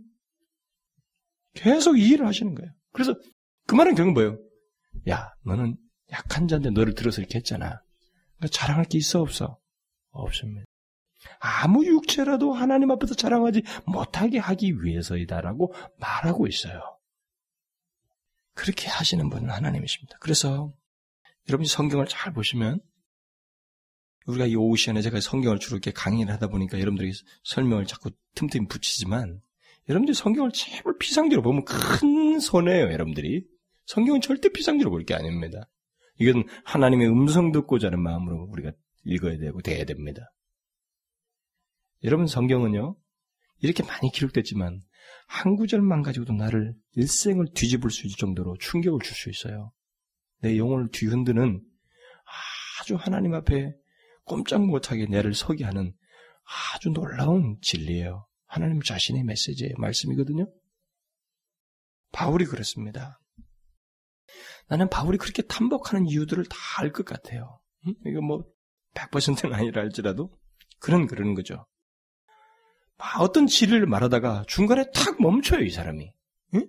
계속 1.54 1.98
이 1.98 2.10
일을 2.10 2.26
하시는 2.26 2.56
거예요. 2.56 2.72
그래서 2.92 3.14
그 3.68 3.76
말은 3.76 3.96
결국 3.96 4.14
뭐예요? 4.14 4.40
야, 5.10 5.30
너는 5.46 5.78
약한 6.12 6.48
자인데 6.48 6.72
너를 6.72 6.94
들어서 6.94 7.22
이렇게 7.22 7.38
했잖아. 7.38 7.82
그러니까 8.38 8.48
자랑할 8.58 8.86
게 8.86 8.98
있어 8.98 9.22
없어? 9.22 9.60
없습니다. 10.12 10.66
아무 11.40 11.86
육체라도 11.86 12.54
하나님 12.54 12.92
앞에서 12.92 13.16
자랑하지 13.16 13.64
못하게 13.86 14.38
하기 14.38 14.84
위해서이다라고 14.84 15.74
말하고 16.00 16.48
있어요. 16.48 16.98
그렇게 18.54 18.88
하시는 18.88 19.30
분은 19.30 19.50
하나님이십니다. 19.50 20.18
그래서 20.20 20.74
여러분이 21.50 21.68
성경을 21.68 22.08
잘 22.08 22.34
보시면 22.34 22.80
우리가 24.26 24.46
이 24.46 24.56
오후 24.56 24.76
시간에 24.76 25.02
제가 25.02 25.20
성경을 25.22 25.60
주로 25.60 25.78
이렇게 25.78 25.92
강의를 25.92 26.34
하다 26.34 26.48
보니까 26.48 26.80
여러분들이 26.80 27.14
설명을 27.44 27.86
자꾸 27.86 28.12
틈틈이 28.36 28.68
붙이지만 28.68 29.42
여러분들이 29.90 30.14
성경을 30.16 30.52
제발 30.52 30.98
피상적으로 31.00 31.44
보면 31.44 31.64
큰 31.64 32.40
손해예요, 32.40 32.92
여러분들이. 32.92 33.46
성경은 33.86 34.20
절대 34.20 34.50
피상적으로 34.50 34.92
볼 34.92 35.06
게 35.06 35.14
아닙니다. 35.16 35.70
이건 36.20 36.44
하나님의 36.66 37.08
음성 37.08 37.52
듣고자 37.52 37.88
하는 37.88 38.02
마음으로 38.02 38.48
우리가 38.52 38.72
읽어야 39.04 39.38
되고 39.38 39.62
돼야 39.62 39.86
됩니다. 39.86 40.32
여러분 42.04 42.28
성경은요, 42.28 42.96
이렇게 43.60 43.84
많이 43.84 44.12
기록됐지만 44.12 44.82
한 45.28 45.56
구절만 45.56 46.04
가지고도 46.04 46.34
나를 46.34 46.74
일생을 46.94 47.48
뒤집을 47.54 47.90
수 47.90 48.08
있을 48.08 48.18
정도로 48.18 48.58
충격을 48.60 49.00
줄 49.02 49.16
수 49.16 49.30
있어요. 49.30 49.72
내 50.40 50.58
영혼을 50.58 50.90
뒤흔드는 50.92 51.62
아주 52.80 52.96
하나님 52.96 53.34
앞에 53.34 53.74
꼼짝 54.24 54.66
못하게 54.66 55.08
내를 55.08 55.34
서게 55.34 55.64
하는 55.64 55.94
아주 56.76 56.90
놀라운 56.90 57.58
진리예요. 57.62 58.28
하나님 58.46 58.82
자신의 58.82 59.24
메시지의 59.24 59.74
말씀이거든요. 59.78 60.48
바울이 62.12 62.46
그렇습니다. 62.46 63.20
나는 64.70 64.90
바울이 64.90 65.18
그렇게 65.18 65.42
탐복하는 65.44 66.08
이유들을 66.08 66.46
다 66.46 66.58
알 66.82 66.92
것 66.92 67.06
같아요. 67.06 67.60
응? 67.88 67.94
이거 68.06 68.22
뭐 68.22 68.44
100%는 68.94 69.54
아니라 69.54 69.82
할지라도 69.82 70.32
그런 70.80 71.08
그러는 71.08 71.34
거죠. 71.34 71.66
어떤 73.20 73.48
진리를 73.48 73.86
말하다가 73.86 74.46
중간에 74.48 74.86
탁 74.94 75.22
멈춰요, 75.22 75.64
이 75.64 75.70
사람이. 75.70 76.12
응? 76.56 76.68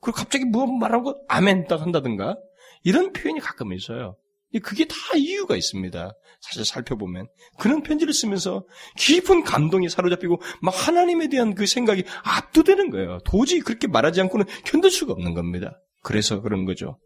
그리고 0.00 0.16
갑자기 0.16 0.44
무엇 0.44 0.66
말하고 0.66 1.24
아멘 1.28 1.66
딱 1.68 1.80
한다든가 1.80 2.36
이런 2.82 3.12
표현이 3.12 3.40
가끔 3.40 3.72
있어요. 3.72 4.16
그게 4.64 4.84
다 4.86 4.96
이유가 5.16 5.56
있습니다. 5.56 6.12
사실 6.40 6.64
살펴보면. 6.64 7.28
그런 7.58 7.82
편지를 7.82 8.12
쓰면서 8.12 8.66
깊은 8.96 9.44
감동이 9.44 9.88
사로잡히고 9.88 10.40
막 10.60 10.70
하나님에 10.88 11.28
대한 11.28 11.54
그 11.54 11.66
생각이 11.66 12.02
압도되는 12.24 12.90
거예요. 12.90 13.18
도저히 13.24 13.60
그렇게 13.60 13.86
말하지 13.86 14.20
않고는 14.22 14.46
견딜 14.64 14.90
수가 14.90 15.12
없는 15.12 15.34
겁니다. 15.34 15.80
그래서 16.02 16.40
그런 16.40 16.64
거죠. 16.64 16.98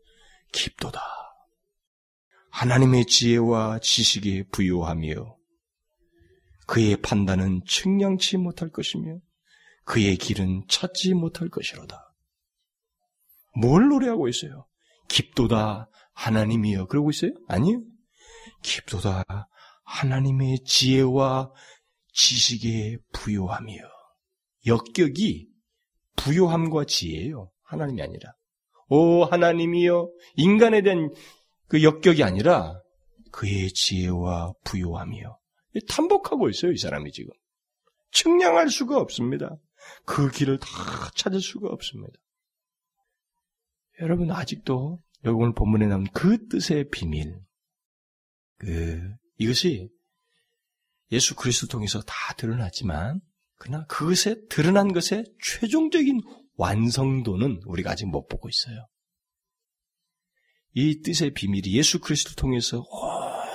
깊도다. 0.55 1.01
하나님의 2.51 3.07
지혜와 3.07 3.81
지식이 3.81 4.45
부유하며 4.53 5.37
그의 6.67 6.97
판단은 7.03 7.63
측량치 7.67 8.37
못할 8.37 8.71
것이며 8.71 9.19
그의 9.85 10.17
길은 10.17 10.67
찾지 10.69 11.15
못할 11.15 11.49
것이로다. 11.49 12.15
뭘 13.61 13.89
노래하고 13.89 14.29
있어요? 14.29 14.67
깊도다 15.09 15.91
하나님이여 16.15 16.87
그러고 16.87 17.11
있어요? 17.11 17.33
아니요. 17.49 17.83
깊도다 18.63 19.25
하나님의 19.85 20.65
지혜와 20.65 21.53
지식의 22.13 22.99
부요함이요. 23.13 23.83
역격이 24.67 25.49
부요함과 26.17 26.85
지혜예요. 26.85 27.51
하나님이 27.65 28.01
아니라. 28.01 28.33
오 28.89 29.25
하나님이여 29.25 30.11
인간에 30.37 30.83
대한 30.83 31.11
그 31.69 31.83
역격이 31.83 32.23
아니라 32.23 32.81
그의 33.33 33.71
지혜와 33.73 34.53
부요함이요. 34.65 35.39
탐복하고 35.89 36.49
있어요, 36.51 36.73
이 36.73 36.77
사람이 36.77 37.11
지금. 37.13 37.33
측량할 38.13 38.71
수가 38.71 38.99
없습니다. 38.99 39.57
그 40.07 40.31
길을 40.31 40.59
다 40.59 40.69
찾을 41.15 41.41
수가 41.41 41.69
없습니다. 41.69 42.15
여러분 44.01 44.31
아직도 44.31 45.01
여기 45.25 45.37
오늘 45.37 45.55
본문에 45.55 45.87
나온 45.87 46.05
그 46.13 46.47
뜻의 46.49 46.91
비밀, 46.91 47.41
그 48.59 49.01
이것이 49.39 49.89
예수 51.13 51.35
그리스도 51.35 51.69
통해서 51.69 52.01
다 52.03 52.35
드러났지만 52.37 53.21
그러나 53.57 53.85
그것에 53.87 54.37
드러난 54.49 54.93
것의 54.93 55.25
최종적인 55.43 56.21
완성도는 56.57 57.63
우리가 57.67 57.93
아직 57.93 58.07
못 58.07 58.27
보고 58.29 58.49
있어요. 58.49 58.87
이 60.73 61.03
뜻의 61.03 61.35
비밀이 61.35 61.73
예수 61.75 62.01
그리스도를 62.01 62.37
통해서 62.37 62.85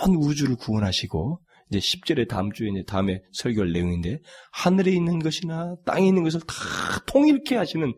온 0.04 0.16
우주를 0.16 0.56
구원하시고 0.56 1.42
이제 1.70 1.80
10절에 1.80 2.28
다음 2.28 2.52
주에 2.52 2.70
이제 2.70 2.84
다음에 2.88 3.22
설교할 3.34 3.72
내용인데 3.72 4.20
하늘에 4.52 4.92
있는 4.92 5.20
것이나 5.20 5.76
땅에 5.86 6.08
있는 6.08 6.24
것을 6.24 6.40
다 6.42 6.56
통일케 7.06 7.56
하시는 7.56 7.94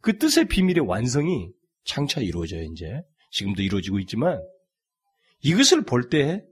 그 0.00 0.18
뜻의 0.18 0.46
비밀의 0.48 0.86
완성이 0.86 1.50
장차 1.84 2.20
이루어져요, 2.20 2.62
이제. 2.62 3.02
지금도 3.32 3.62
이루어지고 3.62 3.98
있지만 4.00 4.40
이것을 5.40 5.84
볼 5.84 6.08
때 6.10 6.42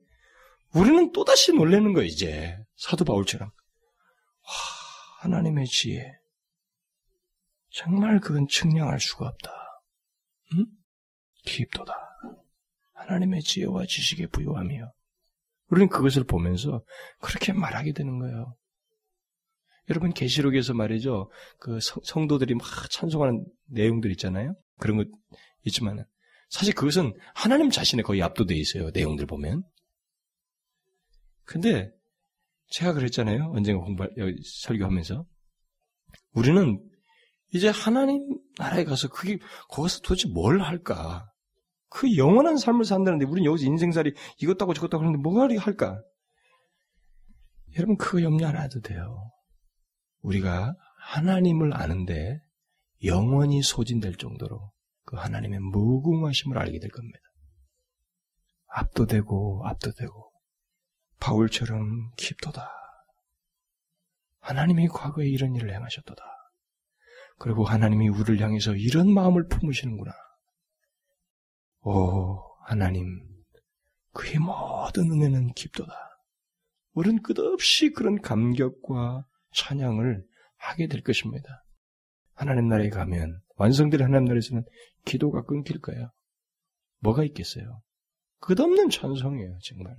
우리는 0.74 1.12
또다시 1.12 1.52
놀라는 1.52 1.92
거예요, 1.92 2.06
이제. 2.06 2.56
사도 2.76 3.04
바울처럼. 3.04 3.48
와, 3.48 4.52
하나님의 5.20 5.66
지혜. 5.66 6.10
정말 7.76 8.20
그건 8.20 8.46
측량할 8.48 8.98
수가 9.00 9.28
없다. 9.28 9.52
응? 10.54 10.64
깊도다. 11.44 11.92
하나님의 12.94 13.42
지혜와 13.42 13.84
지식의 13.86 14.28
부요함이요. 14.28 14.90
우리는 15.68 15.88
그것을 15.90 16.24
보면서 16.24 16.82
그렇게 17.20 17.52
말하게 17.52 17.92
되는 17.92 18.18
거예요. 18.18 18.56
여러분 19.90 20.12
계시록에서 20.12 20.72
말이죠. 20.72 21.30
그 21.58 21.78
성도들이 21.80 22.54
막 22.54 22.66
찬송하는 22.90 23.44
내용들 23.66 24.10
있잖아요. 24.12 24.54
그런 24.78 24.96
것 24.96 25.06
있지만 25.64 26.02
사실 26.48 26.74
그것은 26.74 27.12
하나님 27.34 27.68
자신에 27.68 28.02
거의 28.02 28.22
압도되어 28.22 28.56
있어요. 28.56 28.90
내용들 28.90 29.26
보면. 29.26 29.62
근데 31.44 31.92
제가 32.68 32.94
그랬잖아요. 32.94 33.52
언젠가 33.54 33.84
공부 33.84 34.08
설교하면서 34.62 35.26
우리는 36.32 36.95
이제 37.52 37.68
하나님 37.68 38.38
나라에 38.58 38.84
가서 38.84 39.08
그게 39.08 39.38
거기서 39.68 40.00
도대체 40.00 40.28
뭘 40.28 40.60
할까? 40.60 41.30
그 41.88 42.16
영원한 42.16 42.56
삶을 42.56 42.84
산다는데 42.84 43.24
우리는 43.24 43.44
여기서 43.48 43.66
인생살이 43.66 44.12
이것도 44.38 44.64
하고 44.64 44.74
저것도 44.74 44.96
하고 44.96 45.06
하는데 45.06 45.22
뭐가 45.22 45.48
할까? 45.60 46.02
여러분 47.76 47.96
그거 47.96 48.22
염려 48.22 48.48
안 48.48 48.60
해도 48.60 48.80
돼요. 48.80 49.30
우리가 50.20 50.74
하나님을 50.98 51.74
아는데 51.74 52.40
영원히 53.04 53.62
소진될 53.62 54.16
정도로 54.16 54.72
그 55.04 55.16
하나님의 55.16 55.60
무궁하심을 55.60 56.58
알게 56.58 56.80
될 56.80 56.90
겁니다. 56.90 57.18
압도되고 58.68 59.62
압도되고 59.66 60.32
바울처럼 61.20 62.10
깊도다. 62.16 62.70
하나님이 64.40 64.88
과거에 64.88 65.26
이런 65.28 65.54
일을 65.54 65.72
행하셨도다. 65.72 66.35
그리고 67.38 67.64
하나님이 67.64 68.08
우리를 68.08 68.40
향해서 68.40 68.74
이런 68.74 69.12
마음을 69.12 69.46
품으시는구나. 69.48 70.12
오, 71.82 72.38
하나님, 72.64 73.06
그의 74.12 74.38
모든 74.38 75.10
은혜는 75.10 75.52
깊도다. 75.52 75.92
우리는 76.92 77.22
끝없이 77.22 77.90
그런 77.90 78.20
감격과 78.20 79.26
찬양을 79.52 80.24
하게 80.56 80.86
될 80.88 81.02
것입니다. 81.02 81.64
하나님 82.32 82.68
나라에 82.68 82.88
가면, 82.88 83.38
완성될 83.56 84.02
하나님 84.02 84.26
나라에서는 84.26 84.64
기도가 85.04 85.42
끊길 85.42 85.78
거예요. 85.80 86.10
뭐가 87.00 87.24
있겠어요? 87.24 87.82
끝없는 88.40 88.88
찬송이에요, 88.90 89.58
정말. 89.62 89.94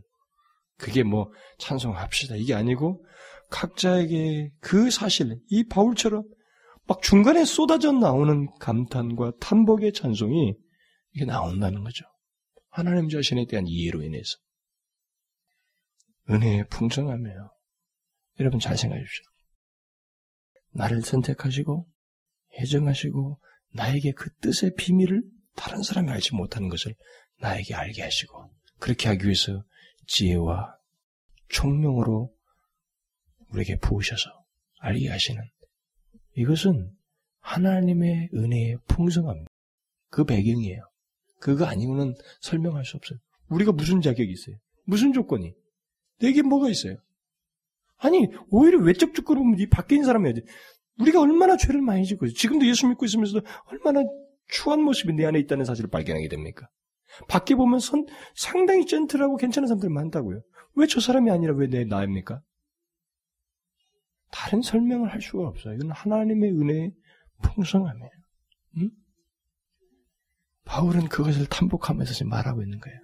그게 0.78 1.04
뭐, 1.04 1.32
찬송합시다. 1.60 2.36
이게 2.36 2.54
아니고, 2.54 3.06
각자에게 3.50 4.52
그 4.60 4.92
사실, 4.92 5.40
이 5.50 5.64
바울처럼 5.68 6.24
막 6.88 7.02
중간에 7.02 7.44
쏟아져 7.44 7.92
나오는 7.92 8.48
감탄과 8.60 9.34
탄복의 9.40 9.94
찬송이 9.94 10.56
이게 11.12 11.26
나온다는 11.26 11.84
거죠. 11.84 12.06
하나님 12.70 13.10
자신에 13.10 13.46
대한 13.46 13.66
이해로 13.68 14.04
인해서. 14.04 14.38
은혜의 16.30 16.68
풍성함이에요. 16.70 17.52
여러분 18.40 18.60
잘 18.60 18.78
생각해 18.78 19.02
주십시오. 19.02 19.24
나를 20.72 21.02
선택하시고, 21.02 21.88
예정하시고, 22.60 23.42
나에게 23.74 24.12
그 24.12 24.34
뜻의 24.36 24.76
비밀을 24.78 25.24
다른 25.56 25.82
사람이 25.82 26.10
알지 26.10 26.36
못하는 26.36 26.70
것을 26.70 26.96
나에게 27.40 27.74
알게 27.74 28.02
하시고, 28.04 28.54
그렇게 28.80 29.10
하기 29.10 29.26
위해서 29.26 29.64
지혜와 30.08 30.78
총명으로 31.50 32.34
우리에게 33.50 33.78
부으셔서 33.80 34.30
알게 34.80 35.10
하시는 35.10 35.42
이것은 36.38 36.92
하나님의 37.42 38.30
은혜의 38.34 38.78
풍성함, 38.88 39.46
그 40.10 40.24
배경이에요. 40.24 40.82
그거 41.40 41.66
아니고는 41.66 42.14
설명할 42.42 42.86
수 42.86 42.98
없어요. 42.98 43.20
우리가 43.50 43.72
무슨 43.72 44.02
자격이 44.02 44.32
있어요? 44.32 44.56
무슨 44.86 45.14
조건이? 45.14 45.54
내게 46.20 46.42
뭐가 46.44 46.70
있어요? 46.70 46.98
아니, 47.98 48.28
오히려 48.50 48.80
외적 48.80 49.14
조건으로 49.16 49.44
보면 49.44 49.60
이 49.60 49.68
밖에 49.68 49.96
있는 49.96 50.06
사람이야. 50.06 50.34
우리가 51.00 51.22
얼마나 51.22 51.58
죄를 51.58 51.82
많이 51.82 52.06
짓고 52.06 52.26
있어요. 52.28 52.36
지금도 52.36 52.68
예수 52.68 52.88
믿고 52.88 53.06
있으면서도 53.06 53.46
얼마나 53.66 54.04
추한 54.48 54.82
모습이 54.82 55.14
내 55.14 55.26
안에 55.26 55.40
있다는 55.40 55.66
사실을 55.66 55.90
발견하게 55.90 56.28
됩니까? 56.28 56.68
밖에 57.28 57.56
보면 57.56 57.80
선, 57.80 58.06
상당히 58.36 58.86
젠틀하고 58.86 59.38
괜찮은 59.38 59.68
사람들 59.68 59.90
많다고요. 59.90 60.42
왜 60.76 60.86
저 60.88 61.00
사람이 61.00 61.32
아니라 61.32 61.56
왜 61.56 61.68
내 61.68 61.84
나입니까? 61.86 62.42
다른 64.32 64.62
설명을 64.62 65.12
할 65.12 65.22
수가 65.22 65.48
없어요. 65.48 65.76
이건 65.76 65.92
하나님의 65.92 66.52
은혜의 66.52 66.94
풍성함이에요. 67.44 68.12
응? 68.78 68.90
바울은 70.66 71.08
그것을 71.08 71.46
탐복하면서 71.48 72.14
지금 72.14 72.30
말하고 72.30 72.62
있는 72.62 72.80
거예요. 72.80 73.00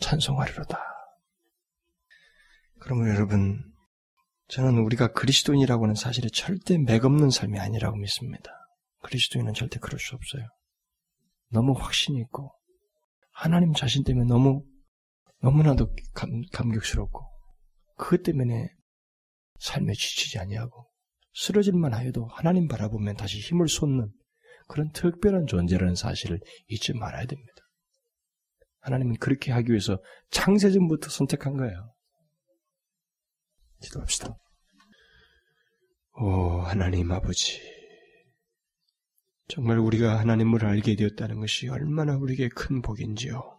찬송하리로다. 0.00 0.78
그러면 2.80 3.08
여러분, 3.14 3.72
저는 4.48 4.78
우리가 4.78 5.12
그리스도인이라고 5.12 5.84
하는 5.84 5.94
사실에 5.94 6.28
절대 6.28 6.78
맥없는 6.78 7.30
삶이 7.30 7.58
아니라고 7.58 7.96
믿습니다. 7.96 8.50
그리스도인은 9.02 9.54
절대 9.54 9.78
그럴 9.78 9.98
수 9.98 10.14
없어요. 10.14 10.46
너무 11.50 11.72
확신이 11.72 12.18
있고, 12.20 12.52
하나님 13.32 13.72
자신 13.72 14.04
때문에 14.04 14.26
너무, 14.26 14.64
너무나도 15.40 15.94
감, 16.14 16.42
감격스럽고, 16.52 17.24
그것 17.96 18.22
때문에 18.22 18.70
삶에 19.58 19.92
지치지 19.92 20.38
아니하고, 20.38 20.88
쓰러질만 21.34 21.94
하여도 21.94 22.26
하나님 22.26 22.68
바라보면 22.68 23.16
다시 23.16 23.38
힘을 23.38 23.68
쏟는 23.68 24.10
그런 24.66 24.90
특별한 24.92 25.46
존재라는 25.46 25.94
사실을 25.94 26.40
잊지 26.68 26.92
말아야 26.94 27.26
됩니다. 27.26 27.62
하나님은 28.80 29.16
그렇게 29.18 29.52
하기 29.52 29.70
위해서 29.70 30.02
창세전부터 30.30 31.08
선택한 31.08 31.56
거예요. 31.56 31.94
기도합시다. 33.82 34.36
오, 36.20 36.60
하나님 36.62 37.12
아버지. 37.12 37.60
정말 39.46 39.78
우리가 39.78 40.18
하나님을 40.18 40.64
알게 40.64 40.96
되었다는 40.96 41.40
것이 41.40 41.68
얼마나 41.68 42.16
우리에게 42.16 42.48
큰 42.48 42.82
복인지요. 42.82 43.58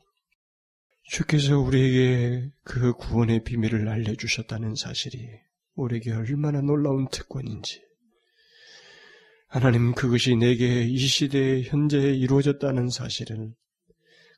주께서 1.03 1.57
우리에게 1.57 2.51
그 2.63 2.93
구원의 2.93 3.43
비밀을 3.43 3.87
알려주셨다는 3.87 4.75
사실이 4.75 5.27
우리에게 5.75 6.11
얼마나 6.13 6.61
놀라운 6.61 7.07
특권인지. 7.09 7.81
하나님 9.47 9.93
그것이 9.93 10.35
내게 10.35 10.83
이 10.83 10.97
시대에 10.97 11.63
현재 11.63 11.97
이루어졌다는 11.97 12.89
사실을 12.89 13.53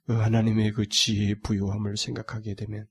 그 0.05 0.13
하나님의 0.13 0.71
그 0.71 0.87
지혜의 0.87 1.41
부요함을 1.41 1.97
생각하게 1.97 2.55
되면 2.55 2.87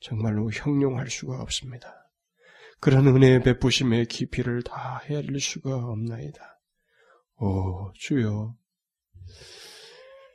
정말로 0.00 0.50
형용할 0.50 1.08
수가 1.08 1.40
없습니다. 1.40 2.10
그런 2.80 3.06
은혜의 3.06 3.42
베푸심의 3.44 4.06
깊이를 4.06 4.62
다 4.62 5.00
헤아릴 5.04 5.40
수가 5.40 5.76
없나이다. 5.76 6.60
오 7.36 7.92
주여 7.94 8.56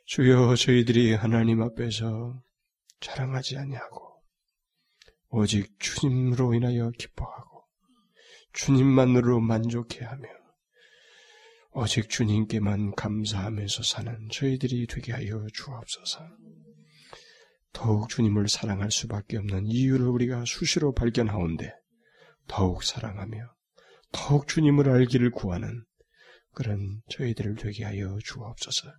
주여 0.05 0.55
저희들이 0.55 1.13
하나님 1.13 1.61
앞에서 1.61 2.41
자랑하지 3.01 3.57
아니하고 3.57 4.16
오직 5.29 5.79
주님으로 5.79 6.53
인하여 6.53 6.89
기뻐하고 6.91 7.65
주님만으로 8.53 9.39
만족해하며 9.39 10.27
오직 11.73 12.09
주님께만 12.09 12.95
감사하면서 12.95 13.83
사는 13.83 14.29
저희들이 14.31 14.87
되게 14.87 15.13
하여 15.13 15.45
주옵소서. 15.53 16.27
더욱 17.71 18.09
주님을 18.09 18.47
사랑할 18.47 18.89
수밖에 18.89 19.37
없는 19.37 19.67
이유를 19.67 20.07
우리가 20.07 20.45
수시로 20.45 20.93
발견하온데 20.93 21.71
더욱 22.47 22.83
사랑하며 22.83 23.37
더욱 24.11 24.47
주님을 24.47 24.89
알기를 24.89 25.29
구하는 25.29 25.85
그런 26.53 27.01
저희들을 27.09 27.55
되게 27.55 27.83
하여 27.83 28.17
주옵소서. 28.23 28.91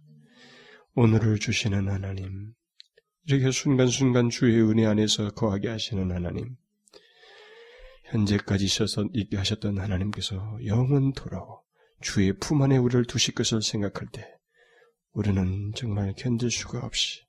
오늘을 0.94 1.40
주시는 1.40 1.88
하나님, 1.88 2.52
이렇게 3.30 3.50
순간순간 3.50 4.30
주의 4.30 4.58
은혜 4.58 4.86
안에서 4.86 5.32
거하게 5.32 5.68
하시는 5.68 6.10
하나님, 6.10 6.56
현재까지 8.04 8.66
있게 9.12 9.36
하셨던 9.36 9.78
하나님께서 9.78 10.58
영원토록 10.64 11.62
주의 12.00 12.32
품 12.32 12.62
안에 12.62 12.78
우리를 12.78 13.04
두실 13.04 13.34
것을 13.34 13.60
생각할 13.60 14.08
때 14.10 14.26
우리는 15.12 15.72
정말 15.74 16.14
견딜 16.16 16.50
수가 16.50 16.78
없이 16.86 17.20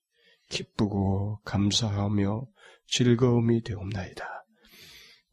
기쁘고 0.47 1.41
감사하며 1.43 2.47
즐거움이 2.87 3.63
되옵나이다. 3.63 4.45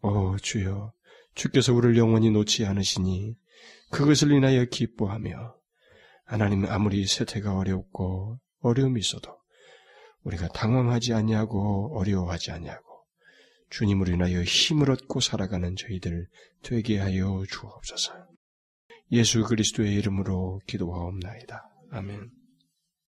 오 0.02 0.36
주여, 0.36 0.92
주께서 1.36 1.74
우리를 1.74 1.96
영원히 1.96 2.32
놓지 2.32 2.66
않으시니 2.66 3.36
그것을 3.92 4.32
인하여 4.32 4.64
기뻐하며 4.64 5.54
하나님 6.24 6.66
아무리 6.66 7.06
세태가 7.06 7.56
어렵고 7.56 8.40
어려움이 8.62 8.98
있어도 8.98 9.45
우리가 10.26 10.48
당황하지 10.48 11.14
아니하고 11.14 11.96
어려워하지 11.98 12.50
아니하고 12.50 12.84
주님으로 13.70 14.12
인하여 14.12 14.42
힘을 14.42 14.90
얻고 14.90 15.20
살아가는 15.20 15.74
저희들 15.76 16.26
되게 16.62 16.98
하여 16.98 17.44
주옵소서. 17.48 18.12
예수 19.12 19.44
그리스도의 19.44 19.94
이름으로 19.94 20.60
기도하옵나이다. 20.66 21.64
아멘. 21.92 22.30